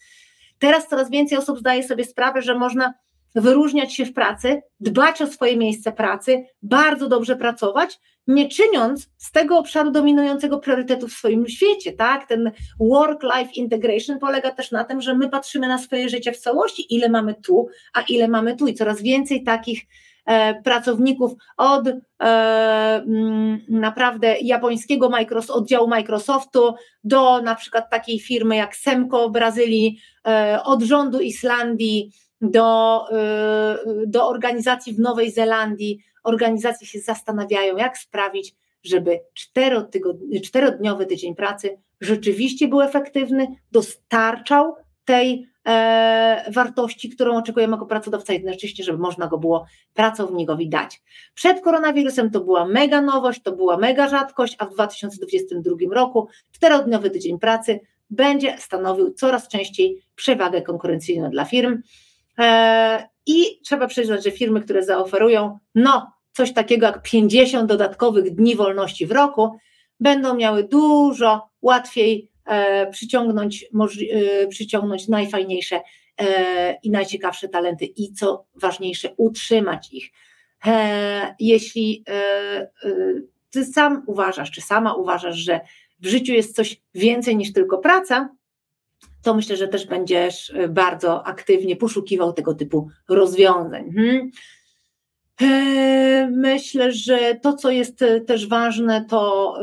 Teraz 0.58 0.88
coraz 0.88 1.10
więcej 1.10 1.38
osób 1.38 1.58
zdaje 1.58 1.82
sobie 1.82 2.04
sprawę, 2.04 2.42
że 2.42 2.54
można 2.54 2.94
wyróżniać 3.34 3.94
się 3.94 4.06
w 4.06 4.12
pracy, 4.12 4.62
dbać 4.80 5.22
o 5.22 5.26
swoje 5.26 5.56
miejsce 5.56 5.92
pracy, 5.92 6.44
bardzo 6.62 7.08
dobrze 7.08 7.36
pracować, 7.36 8.00
nie 8.26 8.48
czyniąc 8.48 9.10
z 9.18 9.32
tego 9.32 9.58
obszaru 9.58 9.90
dominującego 9.90 10.58
priorytetu 10.58 11.08
w 11.08 11.12
swoim 11.12 11.48
świecie, 11.48 11.92
tak? 11.92 12.28
Ten 12.28 12.52
work-life 12.80 13.52
integration 13.54 14.18
polega 14.18 14.50
też 14.50 14.70
na 14.70 14.84
tym, 14.84 15.00
że 15.00 15.14
my 15.14 15.28
patrzymy 15.28 15.68
na 15.68 15.78
swoje 15.78 16.08
życie 16.08 16.32
w 16.32 16.38
całości, 16.38 16.94
ile 16.94 17.08
mamy 17.08 17.34
tu, 17.34 17.68
a 17.94 18.00
ile 18.00 18.28
mamy 18.28 18.56
tu 18.56 18.66
i 18.66 18.74
coraz 18.74 19.02
więcej 19.02 19.44
takich 19.44 19.82
e, 20.26 20.62
pracowników 20.62 21.32
od 21.56 21.88
e, 21.88 21.92
m, 22.20 23.60
naprawdę 23.68 24.36
japońskiego 24.42 25.08
Microsoft, 25.08 25.58
oddziału 25.58 25.88
Microsoftu 25.88 26.74
do 27.04 27.42
na 27.42 27.54
przykład 27.54 27.90
takiej 27.90 28.20
firmy 28.20 28.56
jak 28.56 28.76
Semco 28.76 29.28
w 29.28 29.32
Brazylii, 29.32 29.98
e, 30.26 30.60
od 30.64 30.82
rządu 30.82 31.20
Islandii, 31.20 32.10
do, 32.50 33.04
y, 34.02 34.06
do 34.06 34.28
organizacji 34.28 34.94
w 34.94 34.98
Nowej 34.98 35.30
Zelandii. 35.30 35.98
Organizacje 36.24 36.86
się 36.86 37.00
zastanawiają, 37.00 37.76
jak 37.76 37.98
sprawić, 37.98 38.54
żeby 38.82 39.20
czterodniowy 40.42 41.06
tydzień 41.06 41.34
pracy 41.34 41.78
rzeczywiście 42.00 42.68
był 42.68 42.80
efektywny, 42.80 43.46
dostarczał 43.72 44.74
tej 45.04 45.46
e, 45.66 46.44
wartości, 46.52 47.10
którą 47.10 47.36
oczekujemy 47.36 47.72
jako 47.72 47.86
pracodawca, 47.86 48.32
jednocześnie, 48.32 48.84
żeby 48.84 48.98
można 48.98 49.26
go 49.26 49.38
było 49.38 49.66
pracownikowi 49.94 50.68
dać. 50.68 51.02
Przed 51.34 51.60
koronawirusem 51.60 52.30
to 52.30 52.40
była 52.40 52.66
mega 52.66 53.02
nowość, 53.02 53.42
to 53.42 53.52
była 53.52 53.76
mega 53.76 54.08
rzadkość, 54.08 54.56
a 54.58 54.66
w 54.66 54.72
2022 54.72 55.76
roku 55.94 56.28
czterodniowy 56.52 57.10
tydzień 57.10 57.38
pracy 57.38 57.80
będzie 58.10 58.58
stanowił 58.58 59.12
coraz 59.12 59.48
częściej 59.48 60.02
przewagę 60.14 60.62
konkurencyjną 60.62 61.30
dla 61.30 61.44
firm. 61.44 61.82
E, 62.38 63.08
I 63.26 63.60
trzeba 63.62 63.86
przyznać, 63.86 64.24
że 64.24 64.30
firmy, 64.30 64.60
które 64.60 64.84
zaoferują 64.84 65.58
no, 65.74 66.12
coś 66.34 66.52
takiego 66.52 66.86
jak 66.86 67.02
50 67.02 67.68
dodatkowych 67.68 68.34
dni 68.34 68.56
wolności 68.56 69.06
w 69.06 69.12
roku, 69.12 69.58
będą 70.00 70.34
miały 70.34 70.64
dużo 70.64 71.48
łatwiej 71.62 72.30
e, 72.46 72.90
przyciągnąć, 72.90 73.64
e, 74.12 74.46
przyciągnąć 74.46 75.08
najfajniejsze 75.08 75.80
i 76.82 76.90
najciekawsze 76.90 77.48
talenty 77.48 77.84
i 77.84 78.12
co 78.12 78.46
ważniejsze, 78.54 79.14
utrzymać 79.16 79.92
ich. 79.92 80.10
Jeśli 81.40 82.04
ty 83.50 83.64
sam 83.64 84.02
uważasz, 84.06 84.50
czy 84.50 84.60
sama 84.60 84.94
uważasz, 84.94 85.36
że 85.36 85.60
w 86.00 86.06
życiu 86.06 86.32
jest 86.32 86.56
coś 86.56 86.82
więcej 86.94 87.36
niż 87.36 87.52
tylko 87.52 87.78
praca, 87.78 88.28
to 89.22 89.34
myślę, 89.34 89.56
że 89.56 89.68
też 89.68 89.86
będziesz 89.86 90.54
bardzo 90.68 91.26
aktywnie 91.26 91.76
poszukiwał 91.76 92.32
tego 92.32 92.54
typu 92.54 92.88
rozwiązań. 93.08 93.92
Hmm. 93.92 94.30
E, 95.42 96.28
myślę, 96.30 96.92
że 96.92 97.34
to, 97.42 97.52
co 97.52 97.70
jest 97.70 98.02
e, 98.02 98.20
też 98.20 98.48
ważne, 98.48 99.04
to 99.04 99.54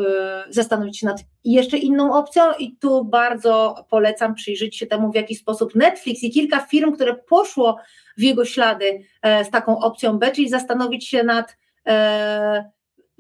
y, 0.50 0.54
zastanowić 0.54 1.00
się 1.00 1.08
nad 1.08 1.24
jeszcze 1.44 1.78
inną 1.78 2.14
opcją, 2.14 2.44
i 2.60 2.76
tu 2.78 3.06
bardzo 3.06 3.76
polecam 3.90 4.36
przyjrzeć 4.36 4.78
się 4.78 4.88
temu, 4.88 5.12
w 5.12 5.16
jaki 5.16 5.36
sposób 5.36 5.76
Netflix 5.76 6.24
i 6.24 6.32
kilka 6.32 6.60
firm, 6.60 6.92
które 6.92 7.16
poszło 7.16 7.78
w 8.18 8.22
jego 8.22 8.46
ślady 8.46 9.00
e, 9.22 9.46
z 9.46 9.50
taką 9.50 9.80
opcją 9.80 10.20
B, 10.20 10.32
czyli 10.32 10.50
zastanowić 10.50 11.08
się 11.08 11.24
nad 11.24 11.58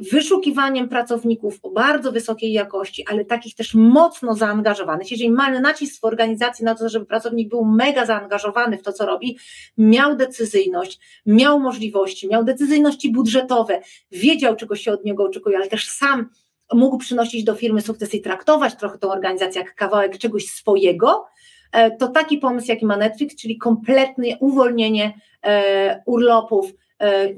wyszukiwaniem 0.02 0.90
pracowników 0.90 1.60
o 1.64 1.70
bardzo 1.70 2.12
wysokiej 2.12 2.54
jakości, 2.54 3.06
ale 3.08 3.26
takich 3.26 3.56
też 3.56 3.74
mocno 3.74 4.36
zaangażowanych. 4.36 5.12
Jeżeli 5.12 5.32
mamy 5.32 5.60
nacisk 5.60 6.02
w 6.02 6.06
organizacji 6.06 6.66
na 6.66 6.76
to, 6.76 6.90
żeby 6.90 7.06
pracownik 7.06 7.50
był 7.50 7.66
mega 7.66 8.06
zaangażowany 8.06 8.78
w 8.78 8.82
to, 8.82 8.94
co 8.94 9.06
robi, 9.06 9.38
miał 9.78 10.16
decyzyjność, 10.16 11.00
miał 11.26 11.60
możliwości, 11.60 12.28
miał 12.28 12.44
decyzyjności 12.44 13.12
budżetowe, 13.12 13.82
wiedział, 14.12 14.56
czego 14.56 14.76
się 14.76 14.92
od 14.92 15.06
niego 15.06 15.24
oczekuje, 15.24 15.58
ale 15.58 15.68
też 15.68 15.90
sam 15.90 16.30
mógł 16.74 16.98
przynosić 16.98 17.44
do 17.44 17.56
firmy 17.56 17.82
sukces 17.82 18.14
i 18.14 18.22
traktować 18.22 18.76
trochę 18.76 18.98
tą 18.98 19.12
organizację 19.12 19.62
jak 19.62 19.76
kawałek 19.76 20.18
czegoś 20.18 20.46
swojego, 20.46 21.26
e, 21.72 21.92
to 21.98 22.08
taki 22.08 22.38
pomysł, 22.38 22.68
jaki 22.68 22.86
ma 22.86 22.98
Netflix, 22.98 23.36
czyli 23.36 23.58
kompletne 23.58 24.28
uwolnienie 24.40 25.14
e, 25.46 26.04
urlopów, 26.06 26.74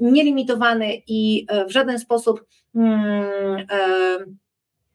nielimitowany 0.00 1.02
i 1.06 1.46
e, 1.48 1.64
w 1.64 1.70
żaden 1.72 1.98
sposób 1.98 2.44
mm, 2.74 3.66
e, 3.70 4.16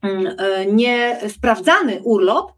mm, 0.01 0.35
nie 0.75 1.19
sprawdzany 1.27 2.01
urlop, 2.03 2.51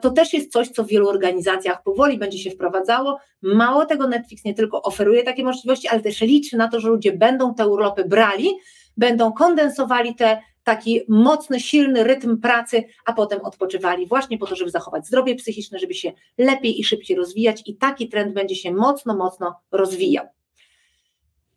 to 0.00 0.10
też 0.10 0.32
jest 0.32 0.52
coś, 0.52 0.68
co 0.68 0.84
w 0.84 0.88
wielu 0.88 1.08
organizacjach 1.08 1.82
powoli 1.82 2.18
będzie 2.18 2.38
się 2.38 2.50
wprowadzało. 2.50 3.18
Mało 3.42 3.86
tego, 3.86 4.08
Netflix 4.08 4.44
nie 4.44 4.54
tylko 4.54 4.82
oferuje 4.82 5.22
takie 5.22 5.44
możliwości, 5.44 5.88
ale 5.88 6.00
też 6.00 6.20
liczy 6.20 6.56
na 6.56 6.68
to, 6.68 6.80
że 6.80 6.88
ludzie 6.88 7.12
będą 7.12 7.54
te 7.54 7.68
urlopy 7.68 8.04
brali, 8.04 8.50
będą 8.96 9.32
kondensowali 9.32 10.14
te 10.14 10.38
taki 10.64 11.00
mocny, 11.08 11.60
silny 11.60 12.04
rytm 12.04 12.40
pracy, 12.40 12.84
a 13.06 13.12
potem 13.12 13.40
odpoczywali 13.40 14.06
właśnie 14.06 14.38
po 14.38 14.46
to, 14.46 14.56
żeby 14.56 14.70
zachować 14.70 15.06
zdrowie 15.06 15.34
psychiczne, 15.34 15.78
żeby 15.78 15.94
się 15.94 16.12
lepiej 16.38 16.80
i 16.80 16.84
szybciej 16.84 17.16
rozwijać 17.16 17.62
i 17.66 17.76
taki 17.76 18.08
trend 18.08 18.34
będzie 18.34 18.54
się 18.54 18.72
mocno, 18.72 19.16
mocno 19.16 19.60
rozwijał. 19.72 20.26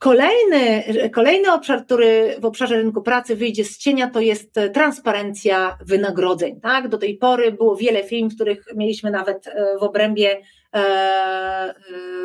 Kolejny, 0.01 0.84
kolejny 1.13 1.53
obszar, 1.53 1.86
który 1.86 2.36
w 2.39 2.46
obszarze 2.46 2.75
rynku 2.75 3.01
pracy 3.01 3.36
wyjdzie 3.36 3.65
z 3.65 3.77
cienia, 3.77 4.10
to 4.10 4.20
jest 4.20 4.55
transparencja 4.74 5.77
wynagrodzeń. 5.86 6.62
Tak? 6.62 6.88
Do 6.88 6.98
tej 6.98 7.17
pory 7.17 7.51
było 7.51 7.75
wiele 7.75 8.03
firm, 8.03 8.29
w 8.29 8.36
których 8.36 8.65
mieliśmy 8.75 9.12
nawet 9.12 9.48
e, 9.48 9.77
w 9.79 9.84
obrębie 9.84 10.41
e, 10.74 10.77
e, 10.77 11.74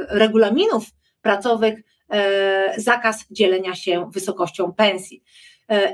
regulaminów 0.08 0.84
pracowych 1.22 1.78
zakaz 2.76 3.24
dzielenia 3.30 3.74
się 3.74 4.10
wysokością 4.14 4.72
pensji. 4.72 5.22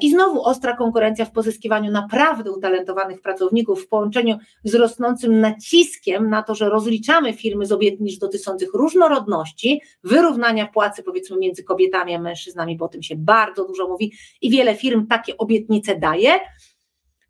I 0.01 0.11
znowu 0.11 0.45
ostra 0.45 0.77
konkurencja 0.77 1.25
w 1.25 1.33
pozyskiwaniu 1.33 1.91
naprawdę 1.91 2.53
utalentowanych 2.53 3.21
pracowników 3.21 3.83
w 3.83 3.89
połączeniu 3.89 4.39
z 4.65 4.75
rosnącym 4.75 5.41
naciskiem 5.41 6.31
na 6.31 6.43
to, 6.43 6.55
że 6.55 6.69
rozliczamy 6.69 7.33
firmy 7.33 7.67
z 7.67 7.73
obietnic 7.73 8.19
dotyczących 8.19 8.75
różnorodności, 8.75 9.83
wyrównania 10.05 10.67
płacy 10.67 11.03
powiedzmy 11.03 11.37
między 11.37 11.65
kobietami 11.65 12.15
a 12.15 12.19
mężczyznami, 12.19 12.77
bo 12.77 12.85
o 12.85 12.89
tym 12.89 13.03
się 13.03 13.17
bardzo 13.17 13.65
dużo 13.65 13.89
mówi 13.89 14.13
i 14.41 14.51
wiele 14.51 14.75
firm 14.75 15.07
takie 15.07 15.39
obietnice 15.39 15.99
daje. 15.99 16.41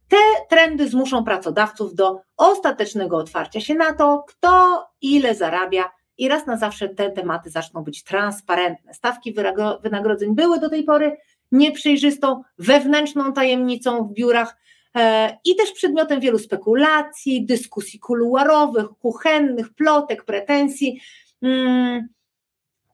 te 0.09 0.17
trendy 0.49 0.89
zmuszą 0.89 1.25
pracodawców 1.25 1.95
do 1.95 2.21
ostatecznego 2.37 3.17
otwarcia 3.17 3.61
się 3.61 3.75
na 3.75 3.93
to, 3.93 4.25
kto 4.29 4.85
ile 5.01 5.35
zarabia 5.35 5.91
i 6.19 6.29
raz 6.29 6.47
na 6.47 6.57
zawsze 6.57 6.89
te 6.89 7.11
tematy 7.11 7.51
zaczną 7.51 7.83
być 7.83 8.05
transparentne. 8.05 8.95
Stawki 8.95 9.35
wynagrodzeń 9.83 10.35
były 10.35 10.61
do 10.61 10.71
tej 10.71 10.85
pory 10.85 11.17
nieprzejrzystą, 11.53 12.43
wewnętrzną 12.59 13.33
tajemnicą 13.33 14.09
w 14.09 14.13
biurach 14.13 14.57
e, 14.97 15.39
i 15.45 15.57
też 15.57 15.73
przedmiotem 15.73 16.21
wielu 16.21 16.39
spekulacji, 16.39 17.47
dyskusji 17.47 17.99
kuluarowych, 17.99 18.87
kuchennych, 18.89 19.75
plotek, 19.75 20.25
pretensji. 20.25 21.01
Mm, 21.43 22.09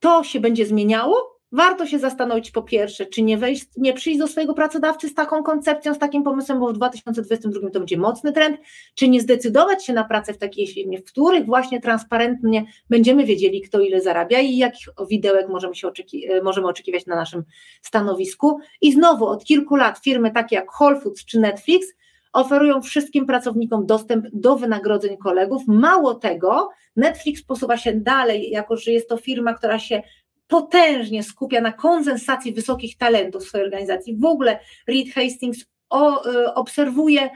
to 0.01 0.25
się 0.25 0.41
będzie 0.41 0.67
zmieniało, 0.67 1.38
warto 1.53 1.87
się 1.87 1.99
zastanowić 1.99 2.51
po 2.51 2.63
pierwsze, 2.63 3.07
czy 3.07 3.23
nie, 3.23 3.39
wejść, 3.39 3.67
nie 3.77 3.93
przyjść 3.93 4.19
do 4.19 4.29
swojego 4.29 4.55
pracodawcy 4.55 5.09
z 5.09 5.15
taką 5.15 5.43
koncepcją, 5.43 5.95
z 5.95 5.99
takim 5.99 6.23
pomysłem, 6.23 6.61
bo 6.61 6.69
w 6.69 6.73
2022 6.73 7.71
to 7.71 7.79
będzie 7.79 7.99
mocny 7.99 8.33
trend, 8.33 8.57
czy 8.95 9.09
nie 9.09 9.21
zdecydować 9.21 9.85
się 9.85 9.93
na 9.93 10.05
pracę 10.05 10.33
w 10.33 10.39
takiej 10.39 10.67
firmie, 10.67 10.99
w 10.99 11.05
których 11.05 11.47
właśnie 11.47 11.81
transparentnie 11.81 12.67
będziemy 12.91 13.25
wiedzieli, 13.25 13.63
kto 13.63 13.81
ile 13.81 14.01
zarabia 14.01 14.41
i 14.41 14.57
jakich 14.57 14.87
widełek 15.11 15.49
możemy, 15.49 15.75
się 15.75 15.89
oczeki 15.89 16.33
e, 16.33 16.43
możemy 16.43 16.67
oczekiwać 16.67 17.07
na 17.07 17.17
naszym 17.17 17.45
stanowisku. 17.83 18.59
I 18.81 18.93
znowu 18.93 19.27
od 19.27 19.45
kilku 19.45 19.77
lat 19.77 19.99
firmy 19.99 20.31
takie 20.31 20.57
jak 20.57 20.81
Whole 20.81 21.01
Foods 21.01 21.25
czy 21.25 21.41
Netflix 21.41 21.87
oferują 22.33 22.83
wszystkim 22.83 23.27
pracownikom 23.27 23.87
dostęp 23.87 24.27
do 24.33 24.57
wynagrodzeń 24.57 25.17
kolegów. 25.17 25.63
Mało 25.67 26.15
tego, 26.15 26.69
Netflix 26.97 27.43
posuwa 27.43 27.77
się 27.77 27.93
dalej, 27.93 28.51
jako 28.51 28.77
że 28.77 28.91
jest 28.91 29.09
to 29.09 29.17
firma, 29.17 29.55
która 29.55 29.79
się 29.79 30.03
potężnie 30.49 31.23
skupia 31.23 31.61
na 31.61 31.73
kondensacji 31.73 32.53
wysokich 32.53 32.97
talentów 32.97 33.45
swojej 33.45 33.65
organizacji. 33.65 34.17
W 34.17 34.25
ogóle 34.25 34.59
Reed 34.89 35.15
Hastings 35.15 35.65
o, 35.91 36.31
y, 36.31 36.55
obserwuje 36.55 37.31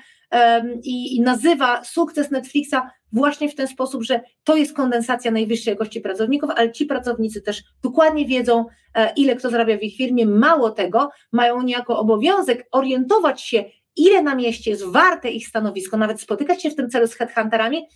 i, 0.82 1.16
i, 1.16 1.20
nazywa 1.20 1.84
sukces 1.84 2.30
Netflixa 2.30 2.76
właśnie 3.12 3.48
w 3.48 3.54
ten 3.54 3.68
sposób, 3.68 4.02
że 4.02 4.20
to 4.44 4.56
jest 4.56 4.76
kondensacja 4.76 5.30
najwyższej 5.30 5.72
jakości 5.72 6.00
pracowników, 6.00 6.50
ale 6.56 6.72
ci 6.72 6.86
pracownicy 6.86 7.42
też 7.42 7.62
dokładnie 7.82 8.26
wiedzą, 8.26 8.66
e, 8.94 9.12
ile 9.16 9.36
kto 9.36 9.50
zarabia 9.50 9.78
w 9.78 9.82
ich 9.82 9.96
firmie. 9.96 10.26
Mało 10.26 10.70
tego, 10.70 11.10
mają 11.32 11.62
niejako 11.62 11.98
obowiązek 11.98 12.68
orientować 12.70 13.42
się, 13.42 13.64
ile 13.96 14.22
na 14.22 14.34
mieście 14.34 14.70
jest 14.70 14.84
warte 14.86 15.30
ich 15.30 15.48
stanowisko, 15.48 15.96
nawet 15.96 16.20
spotykać 16.20 16.62
się 16.62 16.70
w 16.70 16.74
tym 16.74 16.90
celu 16.90 17.06
z 17.06 17.14
headhunterami, 17.14 17.86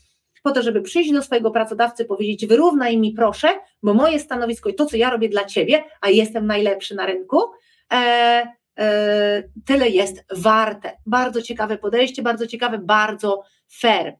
po 0.46 0.52
to, 0.52 0.62
żeby 0.62 0.82
przyjść 0.82 1.12
do 1.12 1.22
swojego 1.22 1.50
pracodawcy, 1.50 2.04
powiedzieć: 2.04 2.46
wyrównaj 2.46 2.96
mi 2.96 3.12
proszę, 3.12 3.48
bo 3.82 3.94
moje 3.94 4.20
stanowisko 4.20 4.68
i 4.68 4.74
to, 4.74 4.86
co 4.86 4.96
ja 4.96 5.10
robię 5.10 5.28
dla 5.28 5.44
ciebie, 5.44 5.84
a 6.00 6.10
jestem 6.10 6.46
najlepszy 6.46 6.94
na 6.94 7.06
rynku, 7.06 7.42
e, 7.92 7.96
e, 8.78 9.42
tyle 9.64 9.88
jest 9.88 10.24
warte. 10.36 10.96
Bardzo 11.06 11.42
ciekawe 11.42 11.78
podejście, 11.78 12.22
bardzo 12.22 12.46
ciekawe, 12.46 12.78
bardzo 12.78 13.42
fair. 13.72 14.14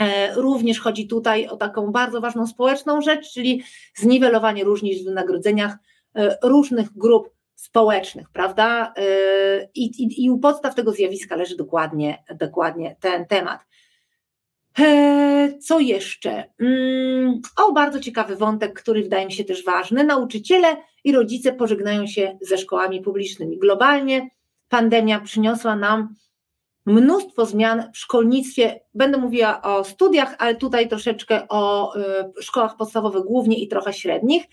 E, 0.00 0.34
również 0.34 0.80
chodzi 0.80 1.06
tutaj 1.06 1.48
o 1.48 1.56
taką 1.56 1.90
bardzo 1.90 2.20
ważną 2.20 2.46
społeczną 2.46 3.00
rzecz, 3.00 3.32
czyli 3.32 3.62
zniwelowanie 3.94 4.64
różnic 4.64 5.02
w 5.02 5.04
wynagrodzeniach 5.04 5.76
e, 6.16 6.36
różnych 6.42 6.92
grup 6.92 7.30
społecznych, 7.54 8.30
prawda? 8.30 8.94
E, 8.96 9.02
I, 9.74 10.02
i, 10.02 10.24
I 10.24 10.30
u 10.30 10.38
podstaw 10.38 10.74
tego 10.74 10.92
zjawiska 10.92 11.36
leży 11.36 11.56
dokładnie, 11.56 12.24
dokładnie 12.34 12.96
ten 13.00 13.26
temat. 13.26 13.60
E, 14.78 15.58
co 15.60 15.80
jeszcze? 15.80 16.44
Mm, 16.60 17.40
o, 17.56 17.72
bardzo 17.72 18.00
ciekawy 18.00 18.36
wątek, 18.36 18.82
który 18.82 19.02
wydaje 19.02 19.26
mi 19.26 19.32
się 19.32 19.44
też 19.44 19.64
ważny. 19.64 20.04
Nauczyciele 20.04 20.76
i 21.04 21.12
rodzice 21.12 21.52
pożegnają 21.52 22.06
się 22.06 22.38
ze 22.40 22.58
szkołami 22.58 23.00
publicznymi. 23.00 23.58
Globalnie 23.58 24.28
pandemia 24.68 25.20
przyniosła 25.20 25.76
nam 25.76 26.14
mnóstwo 26.86 27.46
zmian 27.46 27.90
w 27.92 27.98
szkolnictwie. 27.98 28.80
Będę 28.94 29.18
mówiła 29.18 29.62
o 29.62 29.84
studiach, 29.84 30.34
ale 30.38 30.54
tutaj 30.54 30.88
troszeczkę 30.88 31.48
o 31.48 31.94
e, 31.96 32.32
szkołach 32.40 32.76
podstawowych 32.76 33.24
głównie 33.24 33.58
i 33.58 33.68
trochę 33.68 33.92
średnich. 33.92 34.44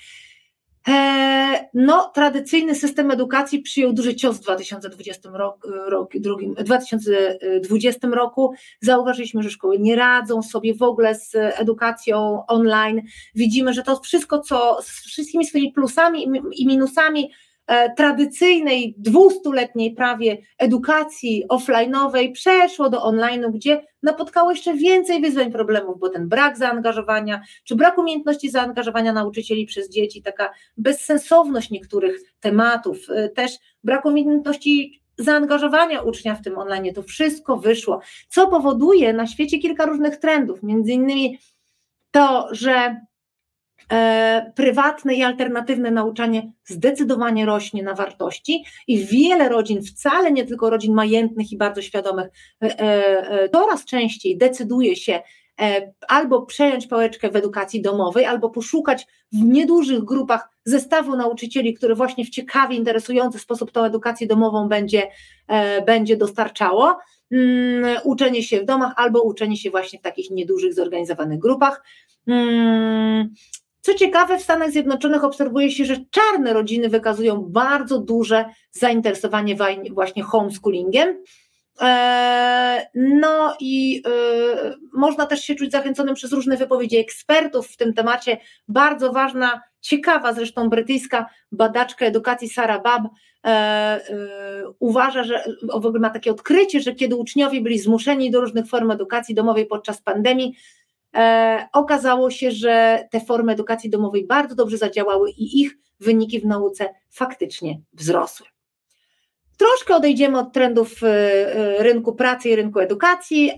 E, 0.88 1.70
no, 1.74 2.12
tradycyjny 2.16 2.76
system 2.76 3.12
edukacji 3.12 3.62
przyjął 3.62 3.94
duży 3.94 4.16
cios 4.16 4.38
w 4.38 4.42
2020 4.42 5.30
roku, 5.34 5.60
rok, 5.88 6.12
drugim, 6.16 6.54
2020 6.54 8.08
roku. 8.08 8.54
Zauważyliśmy, 8.82 9.44
że 9.44 9.50
szkoły 9.50 9.80
nie 9.80 9.96
radzą 9.96 10.42
sobie 10.42 10.76
w 10.76 10.82
ogóle 10.82 11.16
z 11.16 11.32
edukacją 11.36 12.44
online. 12.48 13.02
Widzimy, 13.36 13.74
że 13.74 13.84
to 13.84 14.00
wszystko, 14.00 14.40
co 14.40 14.80
z 14.82 14.90
wszystkimi 14.90 15.46
swoimi 15.46 15.72
plusami 15.72 16.28
i 16.56 16.68
minusami 16.68 17.32
E, 17.32 17.49
tradycyjnej, 17.98 18.96
dwustuletniej 18.98 19.92
prawie 19.92 20.38
edukacji 20.58 21.46
offline'owej 21.50 22.32
przeszło 22.32 22.90
do 22.90 22.98
online'u, 22.98 23.52
gdzie 23.52 23.82
napotkało 24.04 24.52
jeszcze 24.52 24.74
więcej 24.74 25.22
wyzwań, 25.22 25.52
problemów, 25.52 26.00
bo 26.00 26.10
ten 26.10 26.30
brak 26.30 26.58
zaangażowania, 26.58 27.42
czy 27.64 27.76
brak 27.76 27.98
umiejętności 27.98 28.50
zaangażowania 28.50 29.14
nauczycieli 29.14 29.66
przez 29.66 29.90
dzieci, 29.90 30.22
taka 30.22 30.50
bezsensowność 30.78 31.70
niektórych 31.70 32.20
tematów, 32.40 32.98
e, 33.10 33.30
też 33.30 33.52
brak 33.84 34.06
umiejętności 34.06 35.02
zaangażowania 35.18 36.02
ucznia 36.02 36.36
w 36.36 36.42
tym 36.42 36.58
online, 36.58 36.94
to 36.94 37.04
wszystko 37.04 37.58
wyszło, 37.58 38.02
co 38.30 38.48
powoduje 38.48 39.14
na 39.14 39.28
świecie 39.28 39.60
kilka 39.60 39.86
różnych 39.86 40.18
trendów, 40.18 40.64
między 40.64 40.92
innymi 40.92 41.40
to, 42.12 42.48
że 42.52 42.72
E, 42.92 43.09
prywatne 44.56 45.14
i 45.14 45.24
alternatywne 45.24 45.92
nauczanie 45.92 46.52
zdecydowanie 46.66 47.46
rośnie 47.46 47.84
na 47.84 47.94
wartości 47.94 48.64
i 48.88 49.06
wiele 49.06 49.50
rodzin, 49.50 49.82
wcale 49.82 50.32
nie 50.32 50.46
tylko 50.46 50.70
rodzin 50.70 50.94
majętnych 50.94 51.52
i 51.52 51.58
bardzo 51.58 51.82
świadomych, 51.82 52.28
e, 52.64 52.80
e, 52.80 53.50
coraz 53.50 53.86
częściej 53.86 54.38
decyduje 54.38 54.96
się 54.96 55.22
albo 56.08 56.42
przejąć 56.42 56.88
pałeczkę 56.88 57.30
w 57.30 57.36
edukacji 57.36 57.82
domowej, 57.82 58.26
albo 58.26 58.50
poszukać 58.50 59.08
w 59.34 59.44
niedużych 59.44 60.04
grupach 60.04 60.50
zestawu 60.66 61.16
nauczycieli, 61.16 61.74
który 61.74 61.96
właśnie 61.96 62.26
w 62.26 62.30
ciekawy, 62.30 62.76
interesujący 62.76 63.40
sposób 63.40 63.72
tą 63.72 63.84
edukację 63.84 64.28
domową 64.28 64.68
będzie, 64.68 65.08
będzie 65.86 66.18
dostarczało. 66.18 66.98
Mm, 67.32 67.98
uczenie 68.04 68.44
się 68.44 68.60
w 68.60 68.66
domach 68.66 68.94
albo 68.96 69.22
uczenie 69.22 69.58
się 69.58 69.70
właśnie 69.70 70.00
w 70.00 70.02
takich 70.02 70.32
niedużych, 70.32 70.74
zorganizowanych 70.74 71.40
grupach. 71.40 71.84
Co 73.82 73.94
ciekawe, 73.94 74.38
w 74.38 74.44
Stanach 74.44 74.72
Zjednoczonych 74.72 75.24
obserwuje 75.24 75.72
się, 75.72 75.86
że 75.86 75.96
czarne 76.12 76.54
rodziny 76.54 76.90
wykazują 76.90 77.46
bardzo 77.50 78.00
duże 78.00 78.46
zainteresowanie 78.72 79.56
właśnie 79.92 80.24
homeschoolingiem. 80.24 81.24
E, 81.82 82.90
no 82.96 83.56
i 83.60 84.04
e, 84.08 84.76
można 84.94 85.26
też 85.26 85.42
się 85.42 85.56
czuć 85.56 85.72
zachęconym 85.72 86.16
przez 86.16 86.32
różne 86.32 86.58
wypowiedzi 86.58 86.98
ekspertów 86.98 87.68
w 87.68 87.78
tym 87.78 87.94
temacie. 87.94 88.38
Bardzo 88.68 89.12
ważna, 89.12 89.62
ciekawa 89.82 90.34
zresztą 90.34 90.70
brytyjska 90.70 91.26
badaczka 91.52 92.06
edukacji 92.06 92.50
Sarah 92.50 92.84
Bab 92.84 93.04
e, 93.46 94.00
uważa, 94.80 95.24
że 95.24 95.44
w 95.64 95.86
ogóle 95.86 96.00
ma 96.00 96.10
takie 96.10 96.32
odkrycie, 96.32 96.80
że 96.80 96.96
kiedy 96.96 97.16
uczniowie 97.16 97.62
byli 97.62 97.80
zmuszeni 97.80 98.32
do 98.32 98.42
różnych 98.42 98.68
form 98.68 98.92
edukacji 98.92 99.36
domowej 99.36 99.66
podczas 99.66 100.02
pandemii, 100.02 100.56
okazało 101.74 102.32
się, 102.32 102.52
że 102.52 103.04
te 103.12 103.20
formy 103.20 103.52
edukacji 103.52 103.90
domowej 103.90 104.28
bardzo 104.28 104.56
dobrze 104.56 104.78
zadziałały 104.78 105.32
i 105.32 105.62
ich 105.62 105.78
wyniki 106.00 106.40
w 106.40 106.46
nauce 106.46 106.90
faktycznie 107.10 107.82
wzrosły. 107.94 108.48
Troszkę 109.60 109.96
odejdziemy 109.96 110.40
od 110.40 110.54
trendów 110.54 111.04
e, 111.04 111.08
e, 111.08 111.84
rynku 111.84 112.16
pracy 112.16 112.50
i 112.50 112.56
rynku 112.56 112.80
edukacji. 112.80 113.52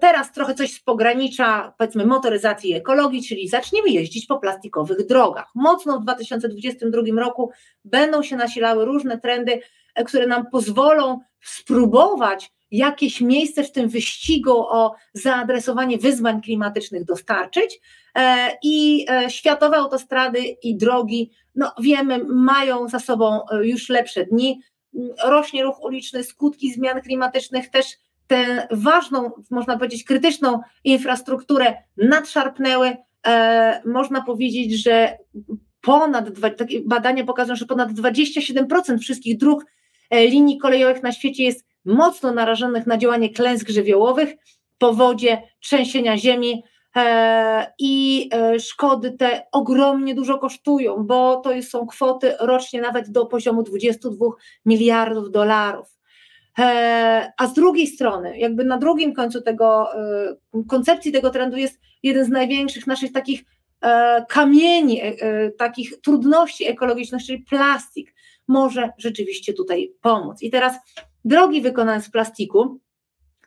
Teraz 0.00 0.32
trochę 0.32 0.54
coś 0.54 0.72
z 0.72 0.80
pogranicza, 0.80 1.74
powiedzmy, 1.78 2.06
motoryzacji 2.06 2.70
i 2.70 2.74
ekologii, 2.74 3.22
czyli 3.22 3.48
zaczniemy 3.48 3.88
jeździć 3.88 4.26
po 4.26 4.38
plastikowych 4.38 5.06
drogach. 5.06 5.46
Mocno 5.54 6.00
w 6.00 6.02
2022 6.02 7.20
roku 7.20 7.50
będą 7.84 8.22
się 8.22 8.36
nasilały 8.36 8.84
różne 8.84 9.20
trendy, 9.20 9.60
e, 9.94 10.04
które 10.04 10.26
nam 10.26 10.46
pozwolą 10.52 11.20
spróbować 11.40 12.52
jakieś 12.72 13.20
miejsce 13.20 13.64
w 13.64 13.72
tym 13.72 13.88
wyścigu 13.88 14.58
o 14.58 14.94
zaadresowanie 15.14 15.98
wyzwań 15.98 16.42
klimatycznych 16.42 17.04
dostarczyć. 17.04 17.80
E, 18.18 18.48
I 18.62 19.06
e, 19.10 19.30
światowe 19.30 19.76
autostrady 19.76 20.38
i 20.62 20.76
drogi, 20.76 21.30
no 21.54 21.72
wiemy, 21.80 22.24
mają 22.24 22.88
za 22.88 22.98
sobą 22.98 23.40
e, 23.50 23.66
już 23.66 23.88
lepsze 23.88 24.26
dni. 24.26 24.60
Rośnie 25.24 25.62
ruch 25.62 25.82
uliczny, 25.82 26.24
skutki 26.24 26.72
zmian 26.72 27.00
klimatycznych 27.00 27.70
też 27.70 27.86
tę 28.26 28.68
ważną, 28.70 29.30
można 29.50 29.76
powiedzieć, 29.76 30.04
krytyczną 30.04 30.60
infrastrukturę 30.84 31.74
nadszarpnęły. 31.96 32.96
Można 33.84 34.22
powiedzieć, 34.22 34.82
że 34.82 35.18
ponad, 35.80 36.24
takie 36.58 36.80
badania 36.80 37.24
pokazują, 37.24 37.56
że 37.56 37.66
ponad 37.66 37.92
27% 37.92 38.98
wszystkich 38.98 39.38
dróg 39.38 39.64
linii 40.12 40.58
kolejowych 40.58 41.02
na 41.02 41.12
świecie 41.12 41.44
jest 41.44 41.66
mocno 41.84 42.32
narażonych 42.32 42.86
na 42.86 42.98
działanie 42.98 43.30
klęsk 43.30 43.68
żywiołowych, 43.68 44.34
powodzie, 44.78 45.42
trzęsienia 45.60 46.16
ziemi 46.18 46.64
e, 46.96 47.72
i 47.78 48.28
e, 48.32 48.60
szkody 48.60 49.10
te 49.10 49.46
ogromnie 49.52 50.14
dużo 50.14 50.38
kosztują, 50.38 50.96
bo 51.06 51.36
to 51.36 51.50
są 51.62 51.86
kwoty 51.86 52.34
rocznie 52.40 52.80
nawet 52.80 53.10
do 53.10 53.26
poziomu 53.26 53.62
22 53.62 54.26
miliardów 54.66 55.30
dolarów. 55.30 55.98
E, 56.58 57.32
a 57.38 57.46
z 57.46 57.52
drugiej 57.52 57.86
strony, 57.86 58.38
jakby 58.38 58.64
na 58.64 58.78
drugim 58.78 59.14
końcu 59.14 59.42
tego 59.42 59.88
koncepcji 60.68 61.12
tego 61.12 61.30
trendu 61.30 61.56
jest 61.56 61.80
jeden 62.02 62.24
z 62.24 62.28
największych 62.28 62.86
naszych 62.86 63.12
takich 63.12 63.44
kamieni, 64.28 65.00
takich 65.58 66.00
trudności 66.00 66.68
ekologicznych, 66.68 67.22
czyli 67.24 67.38
plastik, 67.38 68.14
może 68.48 68.90
rzeczywiście 68.98 69.52
tutaj 69.52 69.92
pomóc. 70.00 70.42
I 70.42 70.50
teraz 70.50 70.74
drogi 71.24 71.60
wykonane 71.60 72.02
z 72.02 72.10
plastiku, 72.10 72.80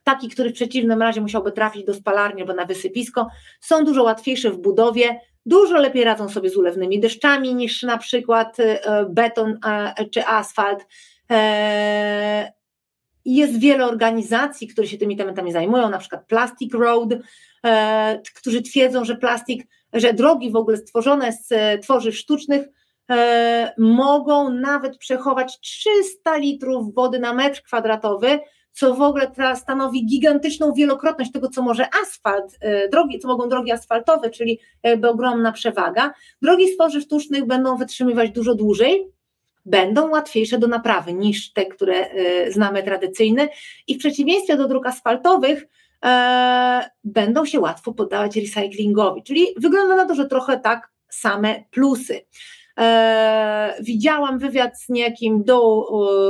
taki, 0.03 0.29
który 0.29 0.49
w 0.49 0.53
przeciwnym 0.53 1.01
razie 1.01 1.21
musiałby 1.21 1.51
trafić 1.51 1.85
do 1.85 1.93
spalarni 1.93 2.41
albo 2.41 2.53
na 2.53 2.65
wysypisko, 2.65 3.27
są 3.61 3.85
dużo 3.85 4.03
łatwiejsze 4.03 4.51
w 4.51 4.57
budowie, 4.57 5.19
dużo 5.45 5.77
lepiej 5.77 6.03
radzą 6.03 6.29
sobie 6.29 6.49
z 6.49 6.57
ulewnymi 6.57 6.99
deszczami 6.99 7.55
niż 7.55 7.83
na 7.83 7.97
przykład 7.97 8.57
beton 9.09 9.59
czy 10.11 10.25
asfalt. 10.25 10.85
Jest 13.25 13.59
wiele 13.59 13.85
organizacji, 13.85 14.67
które 14.67 14.87
się 14.87 14.97
tymi 14.97 15.17
tematami 15.17 15.51
zajmują, 15.51 15.89
na 15.89 15.97
przykład 15.97 16.27
Plastic 16.27 16.73
Road, 16.73 17.09
e, 17.65 18.21
którzy 18.35 18.61
twierdzą, 18.61 19.05
że 19.05 19.15
plastik, 19.15 19.67
że 19.93 20.13
drogi 20.13 20.51
w 20.51 20.55
ogóle 20.55 20.77
stworzone 20.77 21.31
z 21.33 21.51
e, 21.51 21.79
tworzyw 21.79 22.17
sztucznych 22.17 22.61
e, 22.61 22.69
mogą 23.77 24.49
nawet 24.49 24.97
przechować 24.97 25.59
300 25.59 26.37
litrów 26.37 26.93
wody 26.93 27.19
na 27.19 27.33
metr 27.33 27.61
kwadratowy, 27.61 28.39
co 28.75 28.93
w 28.93 29.01
ogóle 29.01 29.31
stanowi 29.55 30.05
gigantyczną 30.05 30.73
wielokrotność 30.73 31.31
tego, 31.31 31.49
co 31.49 31.61
może 31.61 31.87
asfalt, 32.03 32.57
e, 32.59 32.89
drogi, 32.89 33.19
co 33.19 33.27
mogą 33.27 33.49
drogi 33.49 33.71
asfaltowe, 33.71 34.29
czyli 34.29 34.59
jakby 34.83 35.09
ogromna 35.09 35.51
przewaga. 35.51 36.13
Drogi 36.41 36.67
z 36.67 36.75
tworzyw 36.75 37.03
sztucznych 37.03 37.45
będą 37.45 37.77
wytrzymywać 37.77 38.31
dużo 38.31 38.55
dłużej, 38.55 39.11
będą 39.65 40.09
łatwiejsze 40.09 40.57
do 40.57 40.67
naprawy 40.67 41.13
niż 41.13 41.53
te, 41.53 41.65
które 41.65 42.09
e, 42.09 42.51
znamy 42.51 42.83
tradycyjne 42.83 43.49
i 43.87 43.95
w 43.95 43.97
przeciwieństwie 43.97 44.57
do 44.57 44.67
dróg 44.67 44.87
asfaltowych 44.87 45.67
e, 46.05 46.89
będą 47.03 47.45
się 47.45 47.59
łatwo 47.59 47.93
poddawać 47.93 48.35
recyklingowi, 48.35 49.23
czyli 49.23 49.47
wygląda 49.57 49.95
na 49.95 50.05
to, 50.05 50.15
że 50.15 50.25
trochę 50.25 50.59
tak 50.59 50.91
same 51.09 51.63
plusy. 51.71 52.21
E, 52.79 53.75
widziałam 53.81 54.39
wywiad 54.39 54.81
z 54.81 54.89
niejakim 54.89 55.43
Doe 55.43 55.85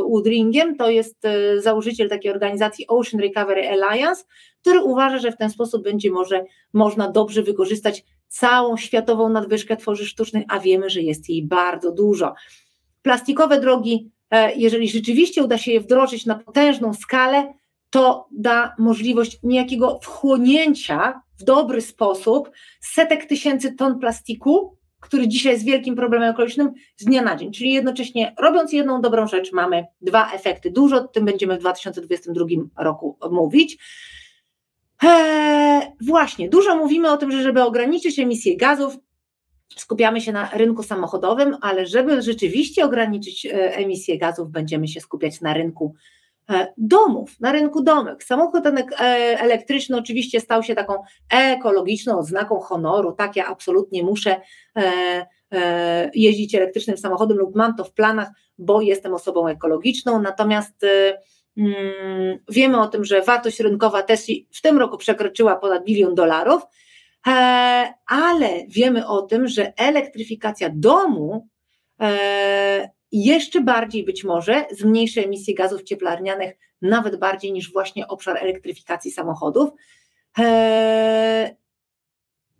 Woodringiem, 0.09 0.75
to 0.75 0.89
jest 0.89 1.25
e, 1.25 1.61
założyciel 1.61 2.09
takiej 2.09 2.31
organizacji 2.31 2.87
Ocean 2.87 3.21
Recovery 3.21 3.69
Alliance, 3.69 4.23
który 4.61 4.83
uważa, 4.83 5.17
że 5.17 5.31
w 5.31 5.37
ten 5.37 5.49
sposób 5.49 5.83
będzie 5.83 6.11
może 6.11 6.45
można 6.73 7.11
dobrze 7.11 7.43
wykorzystać 7.43 8.03
całą 8.27 8.77
światową 8.77 9.29
nadwyżkę 9.29 9.77
tworzyw 9.77 10.07
sztucznych, 10.07 10.43
a 10.49 10.59
wiemy, 10.59 10.89
że 10.89 11.01
jest 11.01 11.29
jej 11.29 11.47
bardzo 11.47 11.91
dużo. 11.91 12.33
Plastikowe 13.01 13.59
drogi, 13.59 14.11
e, 14.31 14.55
jeżeli 14.55 14.89
rzeczywiście 14.89 15.43
uda 15.43 15.57
się 15.57 15.71
je 15.71 15.79
wdrożyć 15.79 16.25
na 16.25 16.35
potężną 16.35 16.93
skalę, 16.93 17.53
to 17.89 18.27
da 18.31 18.75
możliwość 18.79 19.39
niejakiego 19.43 19.99
wchłonięcia 20.01 21.21
w 21.39 21.43
dobry 21.43 21.81
sposób 21.81 22.51
setek 22.81 23.25
tysięcy 23.25 23.75
ton 23.75 23.99
plastiku, 23.99 24.77
który 25.05 25.27
dzisiaj 25.27 25.53
jest 25.53 25.65
wielkim 25.65 25.95
problemem 25.95 26.29
ekologicznym, 26.29 26.71
z 26.97 27.05
dnia 27.05 27.21
na 27.21 27.35
dzień. 27.35 27.51
Czyli 27.51 27.73
jednocześnie 27.73 28.35
robiąc 28.39 28.73
jedną 28.73 29.01
dobrą 29.01 29.27
rzecz, 29.27 29.51
mamy 29.51 29.85
dwa 30.01 30.31
efekty. 30.31 30.71
Dużo 30.71 30.95
o 30.95 31.07
tym 31.07 31.25
będziemy 31.25 31.55
w 31.55 31.59
2022 31.59 32.45
roku 32.77 33.17
mówić. 33.31 33.77
Eee, 35.03 35.81
właśnie, 36.01 36.49
dużo 36.49 36.75
mówimy 36.75 37.11
o 37.11 37.17
tym, 37.17 37.31
że 37.31 37.43
żeby 37.43 37.63
ograniczyć 37.63 38.19
emisję 38.19 38.57
gazów, 38.57 38.97
skupiamy 39.75 40.21
się 40.21 40.31
na 40.31 40.49
rynku 40.49 40.83
samochodowym, 40.83 41.57
ale 41.61 41.85
żeby 41.85 42.21
rzeczywiście 42.21 42.85
ograniczyć 42.85 43.45
e, 43.45 43.75
emisję 43.75 44.17
gazów, 44.17 44.49
będziemy 44.49 44.87
się 44.87 45.01
skupiać 45.01 45.41
na 45.41 45.53
rynku 45.53 45.95
domów, 46.77 47.39
na 47.39 47.51
rynku 47.51 47.83
domek. 47.83 48.23
Samochód 48.23 48.65
e, 48.65 48.71
elektryczny 49.39 49.97
oczywiście 49.97 50.39
stał 50.39 50.63
się 50.63 50.75
taką 50.75 50.93
ekologiczną 51.29 52.19
odznaką 52.19 52.59
honoru, 52.59 53.11
tak 53.11 53.35
ja 53.35 53.45
absolutnie 53.47 54.03
muszę 54.03 54.41
jeździć 56.13 56.55
elektrycznym 56.55 56.97
samochodem 56.97 57.37
lub 57.37 57.55
mam 57.55 57.75
to 57.75 57.83
w 57.83 57.93
planach, 57.93 58.27
bo 58.57 58.81
jestem 58.81 59.13
osobą 59.13 59.47
ekologiczną, 59.47 60.21
natomiast 60.21 60.85
mm, 61.57 62.39
wiemy 62.49 62.81
o 62.81 62.87
tym, 62.87 63.05
że 63.05 63.21
wartość 63.21 63.59
rynkowa 63.59 64.03
Tesli 64.03 64.47
w 64.51 64.61
tym 64.61 64.77
roku 64.77 64.97
przekroczyła 64.97 65.55
ponad 65.55 65.83
bilion 65.83 66.15
dolarów, 66.15 66.61
E, 67.27 67.93
ale 68.07 68.67
wiemy 68.67 69.07
o 69.07 69.21
tym, 69.21 69.47
że 69.47 69.73
elektryfikacja 69.77 70.69
domu 70.73 71.47
e, 73.15 73.19
jeszcze 73.19 73.61
bardziej 73.61 74.03
być 74.03 74.23
może 74.23 74.65
zmniejszy 74.71 75.23
emisję 75.23 75.55
gazów 75.55 75.83
cieplarnianych, 75.83 76.57
nawet 76.81 77.19
bardziej 77.19 77.53
niż 77.53 77.73
właśnie 77.73 78.07
obszar 78.07 78.37
elektryfikacji 78.37 79.11
samochodów. 79.11 79.69
E, 80.39 81.55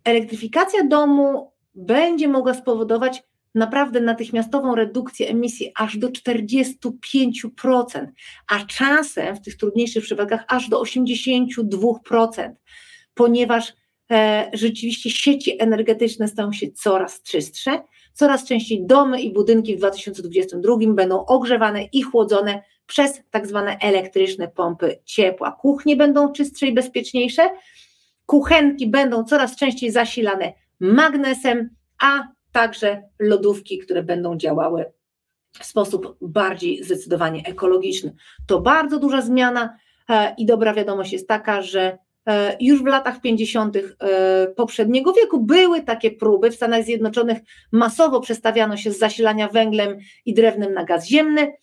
elektryfikacja 0.04 0.84
domu 0.84 1.52
będzie 1.76 2.28
mogła 2.28 2.54
spowodować 2.54 3.24
naprawdę 3.56 4.02
natychmiastową 4.02 4.76
redukcję 4.76 5.28
emisji 5.28 5.72
aż 5.76 5.98
do 5.98 6.10
45%, 6.10 8.08
a 8.48 8.60
czasem 8.66 9.36
w 9.36 9.42
tych 9.42 9.58
trudniejszych 9.58 10.04
przypadkach 10.04 10.46
aż 10.48 10.70
do 10.70 10.82
82%, 10.82 12.54
ponieważ 13.14 13.74
E, 14.12 14.50
rzeczywiście 14.54 15.10
sieci 15.10 15.62
energetyczne 15.62 16.28
stają 16.28 16.52
się 16.52 16.72
coraz 16.72 17.22
czystsze, 17.22 17.82
coraz 18.16 18.46
częściej 18.46 18.86
domy 18.86 19.22
i 19.22 19.34
budynki 19.34 19.76
w 19.76 19.78
2022 19.78 20.78
będą 20.88 21.26
ogrzewane 21.26 21.84
i 21.84 22.02
chłodzone 22.02 22.62
przez 22.88 23.22
tak 23.32 23.48
zwane 23.48 23.78
elektryczne 23.82 24.48
pompy 24.48 25.00
ciepła. 25.06 25.52
Kuchnie 25.52 25.96
będą 25.96 26.32
czystsze 26.32 26.68
i 26.68 26.74
bezpieczniejsze, 26.74 27.50
kuchenki 28.26 28.88
będą 28.88 29.24
coraz 29.24 29.56
częściej 29.56 29.92
zasilane 29.92 30.54
magnesem, 30.80 31.70
a 32.02 32.28
także 32.52 33.04
lodówki, 33.20 33.80
które 33.80 34.04
będą 34.04 34.38
działały 34.38 34.86
w 35.60 35.66
sposób 35.66 36.18
bardziej 36.22 36.84
zdecydowanie 36.84 37.44
ekologiczny. 37.46 38.16
To 38.48 38.62
bardzo 38.62 39.00
duża 39.00 39.22
zmiana 39.22 39.78
e, 40.10 40.36
i 40.38 40.46
dobra 40.46 40.74
wiadomość 40.74 41.14
jest 41.14 41.28
taka, 41.28 41.62
że 41.62 41.98
już 42.60 42.84
w 42.84 42.86
latach 42.86 43.22
50. 43.22 43.78
E, 43.78 43.82
poprzedniego 44.48 45.14
wieku 45.14 45.40
były 45.40 45.84
takie 45.84 46.12
próby. 46.12 46.52
W 46.52 46.56
Stanach 46.56 46.84
Zjednoczonych 46.84 47.38
masowo 47.72 48.22
przestawiano 48.22 48.78
się 48.78 48.92
z 48.92 49.00
zasilania 49.00 49.48
węglem 49.48 49.98
i 50.26 50.34
drewnem 50.34 50.74
na 50.74 50.84
gaz 50.84 51.08
ziemny. 51.08 51.54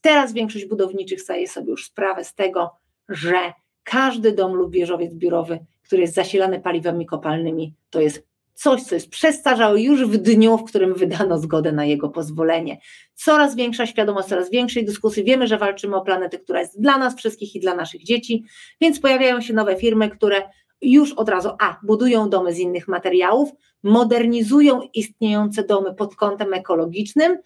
Teraz 0.00 0.32
większość 0.32 0.64
budowniczych 0.64 1.20
zdaje 1.20 1.48
sobie 1.48 1.70
już 1.70 1.86
sprawę 1.86 2.24
z 2.24 2.34
tego, 2.34 2.70
że 3.08 3.52
każdy 3.82 4.32
dom 4.32 4.52
lub 4.52 4.72
wieżowiec 4.72 5.14
biurowy, 5.14 5.58
który 5.82 6.02
jest 6.02 6.14
zasilany 6.14 6.60
paliwami 6.60 7.06
kopalnymi, 7.06 7.74
to 7.90 8.00
jest 8.00 8.31
coś, 8.54 8.82
co 8.82 8.94
jest 8.94 9.10
przestarzałe 9.10 9.82
już 9.82 10.04
w 10.04 10.16
dniu, 10.16 10.58
w 10.58 10.64
którym 10.64 10.94
wydano 10.94 11.38
zgodę 11.38 11.72
na 11.72 11.84
jego 11.84 12.08
pozwolenie. 12.08 12.78
Coraz 13.14 13.56
większa 13.56 13.86
świadomość, 13.86 14.28
coraz 14.28 14.50
większej 14.50 14.84
dyskusji. 14.84 15.24
Wiemy, 15.24 15.46
że 15.46 15.58
walczymy 15.58 15.96
o 15.96 16.00
planetę, 16.00 16.38
która 16.38 16.60
jest 16.60 16.80
dla 16.80 16.98
nas 16.98 17.16
wszystkich 17.16 17.54
i 17.54 17.60
dla 17.60 17.74
naszych 17.74 18.04
dzieci, 18.04 18.44
więc 18.80 19.00
pojawiają 19.00 19.40
się 19.40 19.54
nowe 19.54 19.76
firmy, 19.76 20.10
które 20.10 20.42
już 20.82 21.12
od 21.12 21.28
razu 21.28 21.50
A, 21.60 21.76
budują 21.82 22.30
domy 22.30 22.52
z 22.52 22.58
innych 22.58 22.88
materiałów, 22.88 23.50
modernizują 23.82 24.80
istniejące 24.94 25.64
domy 25.64 25.94
pod 25.94 26.16
kątem 26.16 26.54
ekologicznym, 26.54 27.38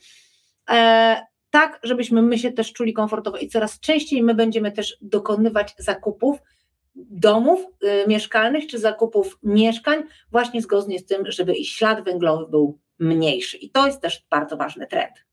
e, 0.71 1.27
tak, 1.51 1.81
żebyśmy 1.83 2.23
my 2.23 2.39
się 2.39 2.53
też 2.53 2.73
czuli 2.73 2.93
komfortowo 2.93 3.39
i 3.39 3.49
coraz 3.49 3.81
częściej 3.81 4.23
my 4.23 4.35
będziemy 4.35 4.73
też 4.73 4.97
dokonywać 5.01 5.75
zakupów 5.79 6.39
domów 6.97 7.61
y, 7.61 8.09
mieszkalnych 8.09 8.67
czy 8.67 8.79
zakupów 8.79 9.39
mieszkań, 9.43 10.03
właśnie 10.31 10.63
zgodnie 10.63 10.99
z 10.99 11.07
tym, 11.07 11.31
żeby 11.31 11.55
ich 11.55 11.69
ślad 11.69 12.05
węglowy 12.05 12.51
był 12.51 12.79
mniejszy. 12.99 13.57
I 13.57 13.71
to 13.71 13.87
jest 13.87 14.01
też 14.01 14.27
bardzo 14.31 14.57
ważny 14.57 14.87
trend. 14.87 15.27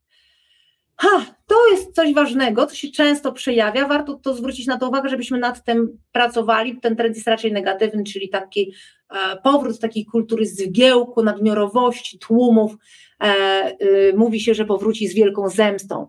Ha, 0.98 1.26
to 1.48 1.56
jest 1.72 1.96
coś 1.96 2.14
ważnego, 2.14 2.66
co 2.66 2.76
się 2.76 2.92
często 2.92 3.32
przejawia. 3.32 3.88
Warto 3.88 4.14
to 4.14 4.34
zwrócić 4.34 4.68
na 4.68 4.78
to 4.78 4.90
uwagę, 4.90 5.10
żebyśmy 5.10 5.38
nad 5.38 5.64
tym 5.64 5.98
pracowali. 6.12 6.80
Ten 6.80 6.96
trend 6.96 7.16
jest 7.16 7.28
raczej 7.28 7.52
negatywny, 7.52 8.04
czyli 8.04 8.30
taki 8.30 8.74
e, 9.10 9.38
powrót 9.44 9.80
takiej 9.80 10.06
kultury 10.06 10.46
zgiełku, 10.46 11.24
nadmiarowości, 11.24 12.20
tłumów. 12.20 12.76
E, 13.24 13.76
y, 13.82 14.14
mówi 14.18 14.40
się, 14.40 14.54
że 14.54 14.66
powróci 14.66 15.08
z 15.08 15.16
wielką 15.16 15.50
zemstą. 15.50 16.08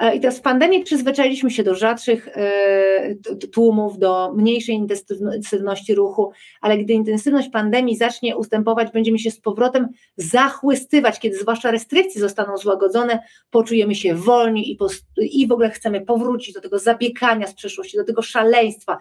E, 0.00 0.16
I 0.16 0.20
teraz 0.20 0.38
w 0.38 0.42
pandemii 0.42 0.84
przyzwyczailiśmy 0.84 1.50
się 1.50 1.62
do 1.62 1.74
rzadszych 1.74 2.28
e, 2.28 3.14
tłumów, 3.52 3.98
do 3.98 4.32
mniejszej 4.34 4.74
intensywności 4.74 5.94
ruchu, 5.94 6.32
ale 6.60 6.78
gdy 6.78 6.92
intensywność 6.92 7.48
pandemii 7.48 7.96
zacznie 7.96 8.36
ustępować, 8.36 8.92
będziemy 8.92 9.18
się 9.18 9.30
z 9.30 9.40
powrotem 9.40 9.88
zachłystywać, 10.16 11.20
kiedy 11.20 11.36
zwłaszcza 11.36 11.70
restrykcje 11.70 12.20
zostaną 12.20 12.56
złagodzone, 12.56 13.18
poczujemy 13.50 13.94
się 13.94 14.14
wolni 14.14 14.72
i, 14.72 14.78
i 15.20 15.46
w 15.46 15.52
ogóle 15.52 15.70
chcemy 15.70 16.00
powrócić 16.00 16.54
do 16.54 16.60
tego 16.60 16.78
zabiegania 16.78 17.46
z 17.46 17.54
przeszłości, 17.54 17.96
do 17.96 18.04
tego 18.04 18.22
szaleństwa. 18.22 18.98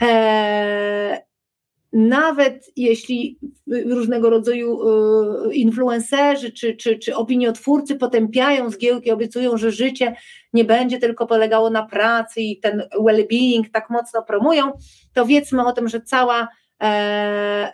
Eee, 0.00 1.27
nawet 1.92 2.70
jeśli 2.76 3.38
różnego 3.86 4.30
rodzaju 4.30 4.78
influencerzy 5.52 6.52
czy, 6.52 6.76
czy, 6.76 6.98
czy 6.98 7.16
opiniotwórcy 7.16 7.96
potępiają 7.96 8.70
zgiełki, 8.70 9.10
obiecują, 9.10 9.56
że 9.56 9.72
życie 9.72 10.16
nie 10.52 10.64
będzie 10.64 10.98
tylko 10.98 11.26
polegało 11.26 11.70
na 11.70 11.86
pracy 11.86 12.40
i 12.40 12.60
ten 12.60 12.82
well-being 13.00 13.70
tak 13.72 13.90
mocno 13.90 14.22
promują, 14.22 14.72
to 15.12 15.26
wiedzmy 15.26 15.66
o 15.66 15.72
tym, 15.72 15.88
że 15.88 16.00
cała, 16.00 16.48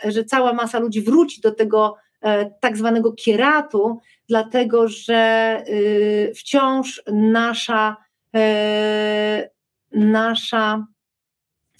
że 0.04 0.24
cała 0.24 0.52
masa 0.52 0.78
ludzi 0.78 1.02
wróci 1.02 1.40
do 1.40 1.50
tego 1.50 1.96
tak 2.60 2.76
zwanego 2.76 3.12
kieratu, 3.12 4.00
dlatego 4.28 4.88
że 4.88 5.62
y, 5.68 6.32
wciąż 6.36 7.02
nasza, 7.12 7.96
e, 8.34 9.50
nasza 9.92 10.86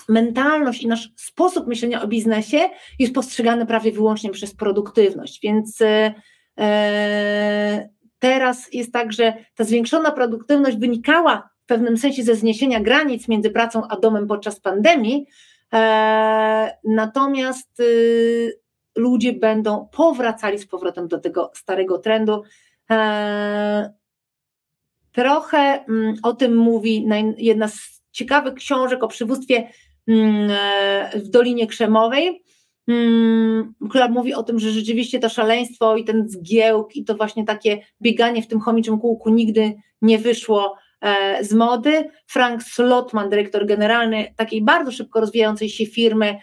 mentalność 0.09 0.83
i 0.83 0.87
nasz 0.87 1.12
sposób 1.17 1.67
myślenia 1.67 2.03
o 2.03 2.07
biznesie 2.07 2.61
jest 2.99 3.14
postrzegany 3.14 3.67
prawie 3.67 3.93
wyłącznie 3.93 4.31
przez 4.31 4.55
produktywność, 4.55 5.40
więc 5.43 5.81
e, 5.81 6.14
e, 6.59 7.88
teraz 8.19 8.73
jest 8.73 8.93
tak, 8.93 9.12
że 9.12 9.35
ta 9.55 9.64
zwiększona 9.64 10.11
produktywność 10.11 10.77
wynikała 10.77 11.51
w 11.64 11.67
pewnym 11.67 11.99
sensie 11.99 12.23
ze 12.23 12.35
zniesienia 12.35 12.81
granic 12.81 13.29
między 13.29 13.51
pracą 13.51 13.83
a 13.88 13.97
domem 13.97 14.27
podczas 14.27 14.61
pandemii, 14.61 15.27
natomiast 16.85 17.81
y, 17.81 18.61
ludzie 18.97 19.33
będą 19.33 19.88
powracali 19.93 20.59
z 20.59 20.67
powrotem 20.67 21.09
do 21.09 21.19
tego 21.19 21.51
starego 21.55 21.99
trendu. 21.99 22.43
E, 22.90 23.95
trochę 25.12 25.59
mm, 25.59 26.14
o 26.23 26.33
tym 26.33 26.57
mówi 26.57 27.07
jedna 27.38 27.69
z 27.69 28.03
ciekawych 28.11 28.55
książek 28.55 29.03
o 29.03 29.09
przywództwie 29.09 29.57
e, 29.57 29.71
w 31.14 31.29
Dolinie 31.29 31.67
Krzemowej, 31.67 32.43
mm, 32.88 33.75
która 33.90 34.09
mówi 34.09 34.35
o 34.35 34.43
tym, 34.43 34.59
że 34.59 34.71
rzeczywiście 34.71 35.19
to 35.19 35.29
szaleństwo 35.29 35.97
i 35.97 36.05
ten 36.05 36.29
zgiełk 36.29 36.97
i 36.97 37.05
to 37.05 37.14
właśnie 37.14 37.45
takie 37.45 37.79
bieganie 38.03 38.43
w 38.43 38.47
tym 38.47 38.61
chomiczym 38.61 39.01
kółku 39.01 39.31
nigdy 39.31 39.75
nie 40.03 40.19
wyszło 40.19 40.77
e, 41.01 41.45
z 41.45 41.53
mody. 41.53 42.11
Frank 42.27 42.62
Slotman, 42.62 43.31
dyrektor 43.31 43.67
generalny 43.67 44.35
takiej 44.37 44.62
bardzo 44.62 44.93
szybko 44.93 45.21
rozwijającej 45.21 45.69
się 45.69 45.87
firmy 45.87 46.38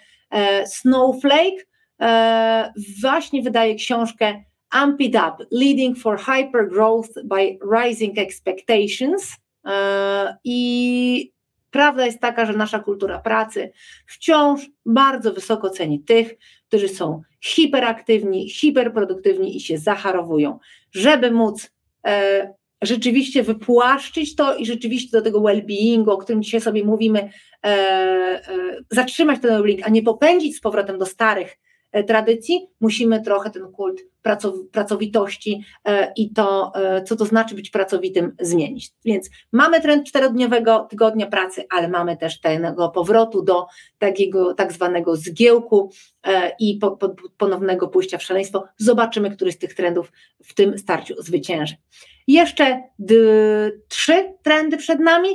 Snowflake, 0.66 1.66
E, 2.02 2.74
właśnie 3.02 3.42
wydaje 3.42 3.76
książkę 3.76 4.44
Amp 4.70 5.02
It 5.02 5.16
Up, 5.16 5.46
Leading 5.52 5.98
for 5.98 6.20
Hyper 6.20 6.70
Growth 6.70 7.10
by 7.24 7.58
Rising 7.78 8.18
Expectations 8.18 9.36
e, 9.66 10.38
i 10.44 11.32
prawda 11.72 12.06
jest 12.06 12.20
taka, 12.20 12.46
że 12.46 12.54
nasza 12.54 12.80
kultura 12.80 13.20
pracy 13.20 13.72
wciąż 14.06 14.62
bardzo 14.86 15.34
wysoko 15.34 15.70
ceni 15.70 16.00
tych, 16.00 16.36
którzy 16.68 16.90
są 16.90 17.22
hiperaktywni, 17.42 18.50
hiperproduktywni 18.50 19.58
i 19.58 19.60
się 19.60 19.78
zacharowują, 19.78 20.60
żeby 20.92 21.32
móc 21.32 21.72
e, 22.08 22.54
rzeczywiście 22.82 23.44
wypłaszczyć 23.44 24.36
to 24.36 24.56
i 24.56 24.66
rzeczywiście 24.66 25.18
do 25.18 25.22
tego 25.22 25.40
well-beingu, 25.40 26.10
o 26.10 26.18
którym 26.18 26.44
dzisiaj 26.44 26.62
sobie 26.62 26.84
mówimy, 26.84 27.20
e, 27.20 27.68
e, 27.68 28.42
zatrzymać 28.92 29.42
ten 29.42 29.52
well-being, 29.52 29.82
a 29.84 29.90
nie 29.90 30.04
popędzić 30.04 30.58
z 30.58 30.62
powrotem 30.62 30.98
do 30.98 31.06
starych 31.06 31.58
tradycji, 32.08 32.68
musimy 32.80 33.22
trochę 33.22 33.50
ten 33.50 33.72
kult 33.72 34.02
pracowitości 34.72 35.64
e, 35.86 36.14
i 36.16 36.34
to, 36.34 36.72
e, 36.76 37.04
co 37.04 37.16
to 37.16 37.26
znaczy 37.26 37.56
być 37.56 37.70
pracowitym, 37.70 38.36
zmienić. 38.40 38.92
Więc 39.06 39.30
mamy 39.52 39.82
trend 39.82 40.08
czterodniowego 40.08 40.88
tygodnia 40.90 41.28
pracy, 41.28 41.66
ale 41.70 41.88
mamy 41.88 42.18
też 42.18 42.40
tego 42.40 42.90
powrotu 42.90 43.44
do 43.44 43.68
takiego 43.98 44.54
tak 44.54 44.74
zwanego 44.74 45.16
zgiełku 45.16 45.92
i 46.60 46.80
ponownego 47.38 47.88
pójścia 47.88 48.18
w 48.18 48.24
szaleństwo. 48.24 48.64
Zobaczymy, 48.78 49.32
który 49.32 49.52
z 49.52 49.58
tych 49.58 49.74
trendów 49.74 50.12
w 50.44 50.54
tym 50.54 50.78
starciu 50.78 51.22
zwycięży. 51.22 51.76
Jeszcze 52.28 52.84
trzy 53.88 54.34
trendy 54.44 54.78
przed 54.78 55.00
nami. 55.00 55.30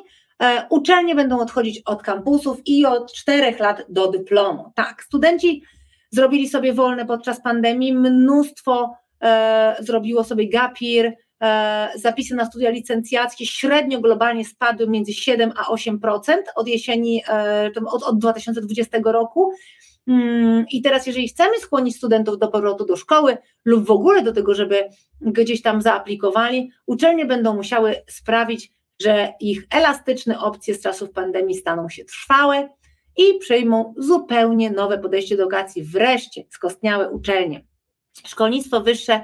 Uczelnie 0.71 1.15
będą 1.15 1.41
odchodzić 1.41 1.83
od 1.85 2.03
kampusów 2.03 2.59
i 2.67 2.87
od 2.87 3.13
czterech 3.13 3.59
lat 3.59 3.87
do 3.89 4.11
dyplomu. 4.11 4.73
Tak, 4.75 5.03
studenci 5.03 5.63
zrobili 6.17 6.49
sobie 6.49 6.73
wolne 6.73 7.07
podczas 7.07 7.43
pandemii, 7.43 7.95
mnóstwo 7.95 8.95
e, 9.23 9.77
zrobiło 9.81 10.25
sobie 10.25 10.49
gapir, 10.49 11.13
e, 11.43 11.89
zapisy 11.95 12.35
na 12.35 12.45
studia 12.45 12.71
licencjackie 12.71 13.47
średnio 13.47 14.01
globalnie 14.01 14.45
spadły 14.45 14.89
między 14.89 15.13
7 15.13 15.53
a 15.57 15.75
8% 15.75 16.37
od 16.57 16.69
jesieni, 16.69 17.23
e, 17.29 17.71
od, 17.87 18.03
od 18.03 18.19
2020 18.19 18.99
roku. 19.05 19.53
Mm, 20.07 20.67
I 20.73 20.83
teraz, 20.83 21.07
jeżeli 21.07 21.29
chcemy 21.29 21.59
skłonić 21.61 21.97
studentów 21.97 22.39
do 22.39 22.49
powrotu 22.49 22.87
do 22.87 22.97
szkoły 22.97 23.37
lub 23.65 23.87
w 23.87 23.91
ogóle 23.91 24.23
do 24.23 24.33
tego, 24.33 24.55
żeby 24.55 24.89
gdzieś 25.21 25.63
tam 25.63 25.83
zaaplikowali, 25.83 26.71
uczelnie 26.87 27.27
będą 27.27 27.55
musiały 27.55 27.95
sprawić, 28.09 28.73
że 29.03 29.33
ich 29.41 29.67
elastyczne 29.71 30.41
opcje 30.41 30.75
z 30.75 30.81
czasów 30.81 31.11
pandemii 31.11 31.55
staną 31.55 31.89
się 31.89 32.05
trwałe, 32.05 32.69
i 33.17 33.39
przyjmą 33.39 33.95
zupełnie 33.97 34.71
nowe 34.71 34.99
podejście 34.99 35.37
do 35.37 35.43
edukacji. 35.43 35.83
Wreszcie 35.83 36.45
skostniałe 36.51 37.11
uczelnie. 37.11 37.65
Szkolnictwo 38.27 38.81
wyższe 38.81 39.21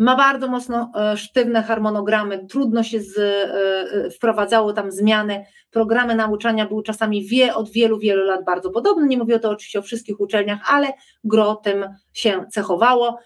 ma 0.00 0.16
bardzo 0.16 0.48
mocno 0.48 0.92
e, 0.94 1.16
sztywne 1.16 1.62
harmonogramy, 1.62 2.46
trudno 2.46 2.82
się 2.82 3.00
z, 3.00 3.18
e, 3.18 3.24
e, 4.04 4.10
wprowadzało 4.10 4.72
tam 4.72 4.92
zmiany. 4.92 5.44
Programy 5.70 6.14
nauczania 6.14 6.66
były 6.66 6.82
czasami 6.82 7.24
wie, 7.24 7.54
od 7.54 7.70
wielu, 7.70 7.98
wielu 7.98 8.24
lat 8.24 8.44
bardzo 8.44 8.70
podobne. 8.70 9.06
Nie 9.06 9.18
mówię 9.18 9.38
to 9.38 9.50
oczywiście 9.50 9.78
o 9.78 9.82
wszystkich 9.82 10.20
uczelniach, 10.20 10.60
ale 10.70 10.92
gro 11.24 11.54
tym 11.54 11.84
się 12.12 12.44
cechowało. 12.50 13.18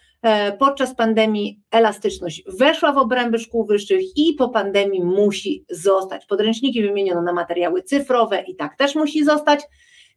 Podczas 0.58 0.94
pandemii 0.94 1.60
elastyczność 1.70 2.42
weszła 2.58 2.92
w 2.92 2.98
obręby 2.98 3.38
szkół 3.38 3.66
wyższych 3.66 4.00
i 4.16 4.34
po 4.34 4.48
pandemii 4.48 5.04
musi 5.04 5.64
zostać. 5.70 6.26
Podręczniki 6.26 6.82
wymieniono 6.82 7.22
na 7.22 7.32
materiały 7.32 7.82
cyfrowe 7.82 8.42
i 8.42 8.56
tak 8.56 8.76
też 8.76 8.94
musi 8.94 9.24
zostać 9.24 9.60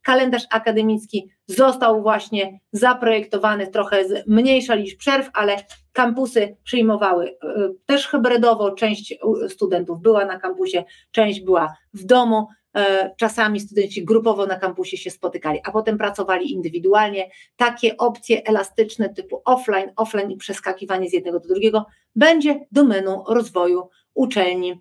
kalendarz 0.02 0.46
akademicki 0.50 1.30
został 1.46 2.02
właśnie 2.02 2.60
zaprojektowany 2.72 3.66
trochę 3.66 4.04
mniejsza 4.26 4.74
niż 4.74 4.94
przerw, 4.94 5.30
ale 5.34 5.56
kampusy 5.92 6.56
przyjmowały 6.64 7.28
e, 7.28 7.68
też 7.86 8.06
hybrydowo, 8.08 8.70
część 8.70 9.14
studentów 9.48 10.00
była 10.00 10.24
na 10.24 10.38
kampusie, 10.38 10.84
część 11.10 11.40
była 11.40 11.74
w 11.94 12.04
domu, 12.04 12.46
e, 12.76 13.14
czasami 13.16 13.60
studenci 13.60 14.04
grupowo 14.04 14.46
na 14.46 14.56
kampusie 14.56 14.96
się 14.96 15.10
spotykali, 15.10 15.60
a 15.64 15.72
potem 15.72 15.98
pracowali 15.98 16.52
indywidualnie. 16.52 17.30
Takie 17.56 17.96
opcje 17.96 18.46
elastyczne 18.46 19.08
typu 19.08 19.42
offline, 19.44 19.92
offline 19.96 20.30
i 20.30 20.36
przeskakiwanie 20.36 21.10
z 21.10 21.12
jednego 21.12 21.40
do 21.40 21.48
drugiego 21.48 21.86
będzie 22.16 22.66
domeną 22.72 23.24
rozwoju 23.28 23.88
uczelni 24.14 24.80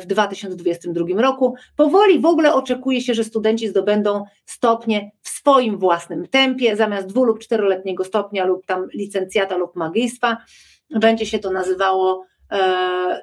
w 0.00 0.06
2022 0.06 1.22
roku. 1.22 1.54
Powoli 1.76 2.20
w 2.20 2.26
ogóle 2.26 2.54
oczekuje 2.54 3.00
się, 3.00 3.14
że 3.14 3.24
studenci 3.24 3.68
zdobędą 3.68 4.24
stopnie 4.44 5.10
w 5.22 5.28
swoim 5.28 5.78
własnym 5.78 6.28
tempie, 6.28 6.76
zamiast 6.76 7.06
dwu 7.06 7.24
lub 7.24 7.38
czteroletniego 7.38 8.04
stopnia 8.04 8.44
lub 8.44 8.66
tam 8.66 8.88
licencjata 8.94 9.56
lub 9.56 9.76
magistwa, 9.76 10.36
będzie 10.90 11.26
się 11.26 11.38
to 11.38 11.50
nazywało 11.50 12.26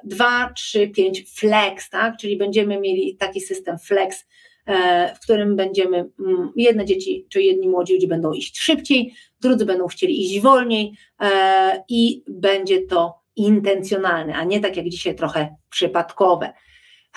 2, 0.04 0.52
3, 0.56 0.88
5 0.88 1.24
flex, 1.34 1.90
tak? 1.90 2.16
czyli 2.16 2.36
będziemy 2.36 2.80
mieli 2.80 3.16
taki 3.16 3.40
system 3.40 3.78
flex, 3.78 4.26
e, 4.66 5.14
w 5.14 5.20
którym 5.20 5.56
będziemy, 5.56 5.96
mm, 5.96 6.52
jedne 6.56 6.84
dzieci 6.84 7.26
czy 7.28 7.42
jedni 7.42 7.68
młodzi 7.68 7.94
ludzie 7.94 8.08
będą 8.08 8.32
iść 8.32 8.58
szybciej, 8.58 9.14
drudzy 9.40 9.66
będą 9.66 9.86
chcieli 9.86 10.20
iść 10.20 10.40
wolniej 10.40 10.92
e, 11.20 11.84
i 11.88 12.22
będzie 12.28 12.86
to 12.86 13.14
intencjonalne, 13.38 14.34
a 14.34 14.44
nie 14.44 14.60
tak 14.60 14.76
jak 14.76 14.88
dzisiaj 14.88 15.14
trochę 15.14 15.56
przypadkowe. 15.70 16.52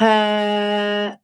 Eee, 0.02 1.18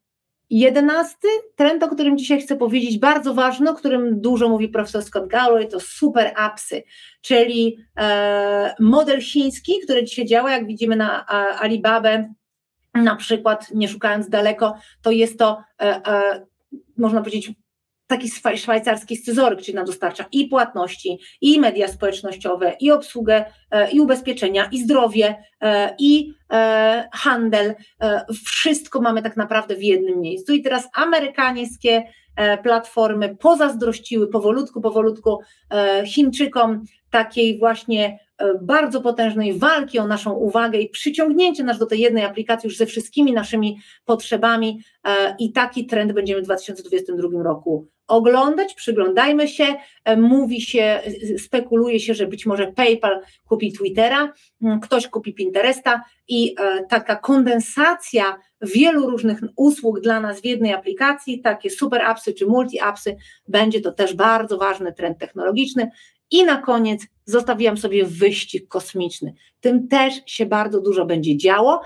jedenasty 0.49 1.27
trend, 1.55 1.83
o 1.83 1.87
którym 1.87 2.17
dzisiaj 2.17 2.41
chcę 2.41 2.55
powiedzieć, 2.55 2.99
bardzo 2.99 3.33
ważny, 3.33 3.69
o 3.69 3.73
którym 3.73 4.21
dużo 4.21 4.49
mówi 4.49 4.69
profesor 4.69 5.03
Scott 5.03 5.27
Galloway, 5.27 5.67
to 5.67 5.79
super 5.79 6.33
appsy, 6.35 6.83
czyli 7.21 7.77
e, 7.97 8.75
model 8.79 9.21
chiński, 9.21 9.73
który 9.83 10.03
dzisiaj 10.03 10.25
działa, 10.25 10.51
jak 10.51 10.67
widzimy 10.67 10.95
na 10.95 11.25
Alibabę, 11.59 12.33
na 12.93 13.15
przykład, 13.15 13.71
nie 13.73 13.87
szukając 13.87 14.29
daleko, 14.29 14.73
to 15.01 15.11
jest 15.11 15.39
to, 15.39 15.63
e, 15.81 16.07
e, 16.07 16.45
można 16.97 17.19
powiedzieć, 17.19 17.51
taki 18.07 18.29
szwajcarski 18.57 19.15
scyzoryk, 19.15 19.61
czyli 19.61 19.75
nam 19.75 19.85
dostarcza 19.85 20.25
i 20.31 20.47
płatności, 20.47 21.19
i 21.41 21.59
media 21.59 21.87
społecznościowe, 21.87 22.75
i 22.79 22.91
obsługę, 22.91 23.45
e, 23.71 23.91
i 23.91 23.99
ubezpieczenia, 23.99 24.69
i 24.71 24.83
zdrowie, 24.83 25.35
e, 25.61 25.95
i 25.99 26.33
e, 26.51 27.09
handel. 27.13 27.75
Wszystko 28.45 29.01
mamy 29.01 29.21
tak 29.21 29.37
naprawdę 29.37 29.75
w 29.75 29.83
jednym 29.83 30.21
miejscu. 30.21 30.53
I 30.53 30.61
teraz 30.61 30.89
amerykańskie 30.93 32.03
platformy 32.63 33.35
pozazdrościły 33.35 34.27
powolutku, 34.27 34.81
powolutku 34.81 35.39
Chińczykom 36.05 36.83
takiej 37.11 37.59
właśnie 37.59 38.19
bardzo 38.61 39.01
potężnej 39.01 39.59
walki 39.59 39.99
o 39.99 40.07
naszą 40.07 40.33
uwagę 40.33 40.79
i 40.79 40.89
przyciągnięcie 40.89 41.63
nas 41.63 41.79
do 41.79 41.85
tej 41.85 41.99
jednej 41.99 42.23
aplikacji 42.23 42.67
już 42.67 42.77
ze 42.77 42.85
wszystkimi 42.85 43.33
naszymi 43.33 43.79
potrzebami 44.05 44.79
i 45.39 45.51
taki 45.51 45.85
trend 45.85 46.11
będziemy 46.11 46.41
w 46.41 46.45
2022 46.45 47.43
roku 47.43 47.87
oglądać, 48.07 48.73
przyglądajmy 48.73 49.47
się. 49.47 49.75
E, 50.05 50.17
mówi 50.17 50.61
się, 50.61 51.01
spekuluje 51.37 51.99
się, 51.99 52.13
że 52.13 52.27
być 52.27 52.45
może 52.45 52.67
PayPal 52.67 53.21
kupi 53.47 53.73
Twittera, 53.73 54.33
ktoś 54.81 55.07
kupi 55.07 55.33
Pinteresta 55.33 56.03
i 56.27 56.55
e, 56.59 56.85
taka 56.89 57.15
kondensacja 57.15 58.39
wielu 58.61 59.09
różnych 59.09 59.39
usług 59.55 59.99
dla 59.99 60.19
nas 60.19 60.41
w 60.41 60.45
jednej 60.45 60.73
aplikacji, 60.73 61.41
takie 61.41 61.69
super 61.69 62.01
appsy 62.01 62.33
czy 62.33 62.45
multi-appsy, 62.45 63.15
będzie 63.47 63.81
to 63.81 63.91
też 63.91 64.13
bardzo 64.13 64.57
ważny 64.57 64.93
trend 64.93 65.17
technologiczny. 65.17 65.91
I 66.31 66.43
na 66.43 66.57
koniec 66.61 67.07
zostawiłam 67.25 67.77
sobie 67.77 68.05
wyścig 68.05 68.67
kosmiczny. 68.67 69.33
Tym 69.61 69.87
też 69.87 70.13
się 70.25 70.45
bardzo 70.45 70.81
dużo 70.81 71.05
będzie 71.05 71.37
działo. 71.37 71.81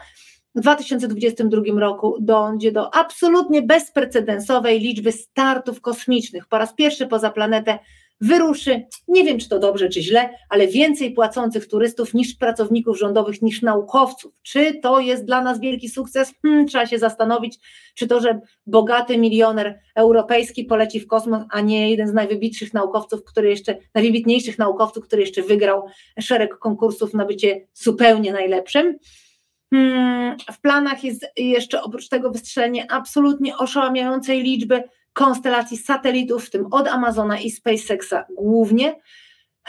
W 0.56 0.60
2022 0.60 1.62
roku 1.80 2.18
dojdzie 2.22 2.72
do 2.72 2.96
absolutnie 2.96 3.62
bezprecedensowej 3.62 4.80
liczby 4.80 5.12
startów 5.12 5.82
kosmicznych. 5.82 6.48
Po 6.48 6.58
raz 6.58 6.74
pierwszy 6.74 7.08
poza 7.08 7.32
planetę 7.32 7.80
wyruszy, 8.22 8.84
nie 9.08 9.24
wiem 9.24 9.40
czy 9.40 9.50
to 9.50 9.60
dobrze 9.60 9.90
czy 9.90 10.02
źle, 10.02 10.30
ale 10.50 10.68
więcej 10.68 11.14
płacących 11.14 11.68
turystów 11.68 12.14
niż 12.14 12.36
pracowników 12.36 13.00
rządowych, 13.00 13.42
niż 13.42 13.62
naukowców. 13.62 14.34
Czy 14.42 14.80
to 14.84 15.00
jest 15.00 15.26
dla 15.26 15.42
nas 15.42 15.60
wielki 15.60 15.90
sukces? 15.90 16.34
Hmm, 16.42 16.68
trzeba 16.68 16.86
się 16.86 17.00
zastanowić, 17.00 17.60
czy 17.96 18.08
to, 18.08 18.22
że 18.22 18.40
bogaty 18.66 19.18
milioner 19.18 19.80
europejski 19.96 20.66
poleci 20.66 21.00
w 21.00 21.08
kosmos, 21.08 21.44
a 21.50 21.62
nie 21.62 21.92
jeden 21.92 22.08
z 22.08 22.14
najwybitniejszych 22.14 22.74
naukowców, 22.74 23.24
który 23.24 23.50
jeszcze, 23.50 23.78
najwybitniejszych 23.96 24.60
naukowców, 24.60 25.04
który 25.04 25.22
jeszcze 25.22 25.42
wygrał 25.42 25.86
szereg 26.20 26.58
konkursów 26.58 27.14
na 27.14 27.26
bycie 27.26 27.68
zupełnie 27.74 28.34
najlepszym. 28.34 28.98
Hmm, 29.74 30.38
w 30.52 30.62
planach 30.62 31.04
jest 31.04 31.28
jeszcze 31.38 31.82
oprócz 31.82 32.10
tego 32.10 32.32
wystrzelenie 32.32 32.92
absolutnie 32.92 33.58
oszałamiającej 33.58 34.44
liczby 34.44 34.84
konstelacji 35.14 35.78
satelitów, 35.78 36.46
w 36.46 36.50
tym 36.50 36.66
od 36.72 36.88
Amazona 36.88 37.40
i 37.40 37.52
SpaceXa 37.52 38.26
głównie. 38.38 38.96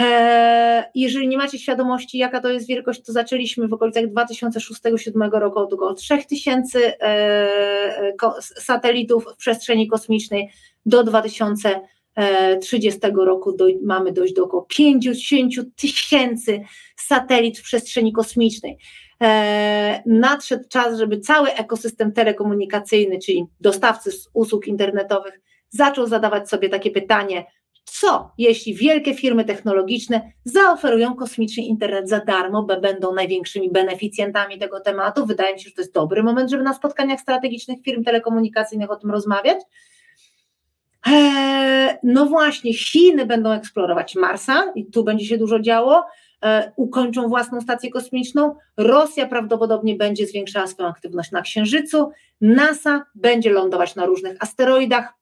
E, 0.01 0.91
jeżeli 0.95 1.29
nie 1.29 1.37
macie 1.37 1.59
świadomości, 1.59 2.19
jaka 2.19 2.41
to 2.41 2.51
jest 2.51 2.67
wielkość, 2.67 3.03
to 3.03 3.13
zaczęliśmy 3.13 3.69
w 3.69 3.73
okolicach 3.73 4.05
2006-2007 4.05 5.31
roku 5.31 5.59
od 5.59 5.73
około 5.73 5.95
3000 5.95 7.03
e, 7.03 8.13
satelitów 8.41 9.27
w 9.35 9.37
przestrzeni 9.37 9.89
kosmicznej 9.89 10.51
do 10.87 11.05
2030 11.05 13.01
roku 13.15 13.57
do, 13.57 13.67
mamy 13.83 14.13
dojść 14.13 14.35
do 14.35 14.45
około 14.45 14.63
50 14.63 15.55
tysięcy 15.77 16.61
satelit 16.97 17.59
w 17.59 17.63
przestrzeni 17.63 18.13
kosmicznej. 18.13 18.79
E, 19.23 20.03
nadszedł 20.07 20.69
czas, 20.69 20.99
żeby 20.99 21.21
cały 21.21 21.53
ekosystem 21.53 22.13
telekomunikacyjny, 22.13 23.19
czyli 23.19 23.45
dostawcy 23.61 24.11
usług 24.35 24.67
internetowych, 24.67 25.41
zaczął 25.69 26.07
zadawać 26.07 26.49
sobie 26.49 26.69
takie 26.69 26.91
pytanie, 26.91 27.45
co 27.85 28.33
jeśli 28.39 28.75
wielkie 28.75 29.15
firmy 29.15 29.45
technologiczne 29.45 30.33
zaoferują 30.45 31.15
kosmiczny 31.15 31.63
internet 31.63 32.09
za 32.09 32.21
darmo, 32.21 32.63
bo 32.63 32.81
będą 32.81 33.15
największymi 33.15 33.71
beneficjentami 33.71 34.59
tego 34.59 34.81
tematu? 34.81 35.27
Wydaje 35.27 35.55
mi 35.55 35.61
się, 35.61 35.69
że 35.69 35.75
to 35.75 35.83
jest 35.83 35.95
dobry 35.95 36.23
moment, 36.23 36.51
żeby 36.51 36.63
na 36.63 36.75
spotkaniach 36.75 37.21
strategicznych 37.21 37.83
firm 37.85 38.05
telekomunikacyjnych 38.05 38.91
o 38.91 38.97
tym 38.97 39.11
rozmawiać. 39.11 39.59
Eee, 41.07 41.99
no 42.03 42.27
właśnie, 42.27 42.75
Chiny 42.75 43.27
będą 43.27 43.53
eksplorować 43.53 44.15
Marsa 44.15 44.73
i 44.75 44.87
tu 44.87 45.05
będzie 45.05 45.27
się 45.27 45.39
dużo 45.39 45.61
działo. 45.61 46.05
E, 46.45 46.73
ukończą 46.77 47.29
własną 47.29 47.61
stację 47.61 47.91
kosmiczną. 47.91 48.57
Rosja 48.77 49.27
prawdopodobnie 49.27 49.97
będzie 49.97 50.27
zwiększała 50.27 50.67
swoją 50.67 50.89
aktywność 50.89 51.31
na 51.31 51.43
Księżycu. 51.43 52.11
NASA 52.41 53.07
będzie 53.15 53.51
lądować 53.51 53.95
na 53.95 54.07
różnych 54.07 54.37
asteroidach. 54.41 55.15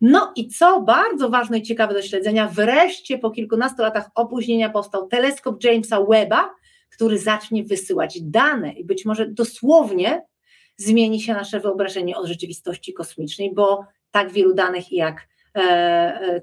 No 0.00 0.32
i 0.36 0.48
co 0.48 0.80
bardzo 0.80 1.30
ważne 1.30 1.58
i 1.58 1.62
ciekawe 1.62 1.94
do 1.94 2.02
śledzenia, 2.02 2.48
wreszcie 2.48 3.18
po 3.18 3.30
kilkunastu 3.30 3.82
latach 3.82 4.10
opóźnienia 4.14 4.70
powstał 4.70 5.06
teleskop 5.06 5.64
Jamesa 5.64 6.00
Webba, 6.08 6.54
który 6.90 7.18
zacznie 7.18 7.64
wysyłać 7.64 8.18
dane 8.22 8.72
i 8.72 8.84
być 8.84 9.04
może 9.04 9.28
dosłownie 9.28 10.22
zmieni 10.76 11.20
się 11.20 11.34
nasze 11.34 11.60
wyobrażenie 11.60 12.16
o 12.16 12.26
rzeczywistości 12.26 12.92
kosmicznej, 12.92 13.54
bo 13.54 13.86
tak 14.10 14.32
wielu 14.32 14.54
danych 14.54 14.92
jak 14.92 15.28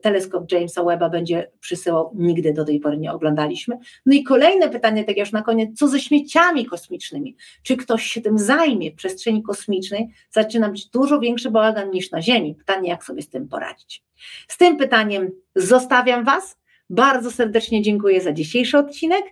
teleskop 0.02 0.52
Jamesa 0.52 0.84
Webba 0.84 1.10
będzie 1.10 1.52
przysyłał, 1.60 2.12
nigdy 2.16 2.54
do 2.54 2.66
tej 2.66 2.80
pory 2.80 2.98
nie 2.98 3.12
oglądaliśmy. 3.12 3.78
No 4.06 4.16
i 4.16 4.24
kolejne 4.24 4.70
pytanie, 4.70 5.04
tak 5.04 5.18
już 5.18 5.32
na 5.32 5.42
koniec, 5.42 5.80
co 5.80 5.88
ze 5.88 6.00
śmieciami 6.00 6.66
kosmicznymi? 6.66 7.36
Czy 7.64 7.78
ktoś 7.78 8.04
się 8.04 8.22
tym 8.22 8.40
zajmie 8.40 8.92
w 8.92 8.96
przestrzeni 8.96 9.44
kosmicznej? 9.44 10.08
Zaczyna 10.30 10.70
być 10.70 10.90
dużo 10.90 11.20
większy 11.20 11.52
bałagan 11.52 11.92
niż 11.92 12.12
na 12.12 12.22
Ziemi. 12.22 12.56
Pytanie, 12.56 12.90
jak 12.90 13.04
sobie 13.04 13.22
z 13.22 13.30
tym 13.30 13.48
poradzić? 13.48 14.04
Z 14.48 14.58
tym 14.58 14.78
pytaniem 14.78 15.32
zostawiam 15.56 16.24
Was. 16.24 16.58
Bardzo 16.90 17.32
serdecznie 17.32 17.82
dziękuję 17.82 18.22
za 18.22 18.32
dzisiejszy 18.34 18.78
odcinek. 18.78 19.24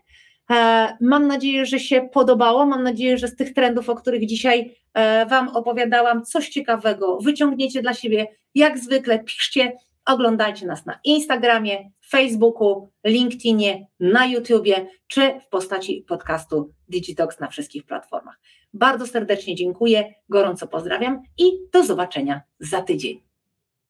E, 0.51 0.97
mam 1.01 1.27
nadzieję, 1.27 1.65
że 1.65 1.79
się 1.79 2.09
podobało. 2.13 2.65
Mam 2.65 2.83
nadzieję, 2.83 3.17
że 3.17 3.27
z 3.27 3.35
tych 3.35 3.53
trendów, 3.53 3.89
o 3.89 3.95
których 3.95 4.25
dzisiaj 4.25 4.75
e, 4.93 5.25
Wam 5.25 5.47
opowiadałam, 5.47 6.25
coś 6.25 6.49
ciekawego 6.49 7.17
wyciągniecie 7.17 7.81
dla 7.81 7.93
siebie. 7.93 8.27
Jak 8.55 8.77
zwykle 8.77 9.23
piszcie, 9.23 9.71
oglądajcie 10.05 10.65
nas 10.67 10.85
na 10.85 10.99
Instagramie, 11.03 11.91
Facebooku, 12.09 12.89
LinkedInie, 13.05 13.87
na 13.99 14.25
YouTubie 14.25 14.87
czy 15.07 15.39
w 15.39 15.49
postaci 15.49 16.05
podcastu 16.07 16.73
Digitox 16.87 17.39
na 17.39 17.47
wszystkich 17.47 17.85
platformach. 17.85 18.39
Bardzo 18.73 19.07
serdecznie 19.07 19.55
dziękuję, 19.55 20.13
gorąco 20.29 20.67
pozdrawiam 20.67 21.21
i 21.37 21.51
do 21.73 21.83
zobaczenia 21.83 22.41
za 22.59 22.81
tydzień. 22.81 23.28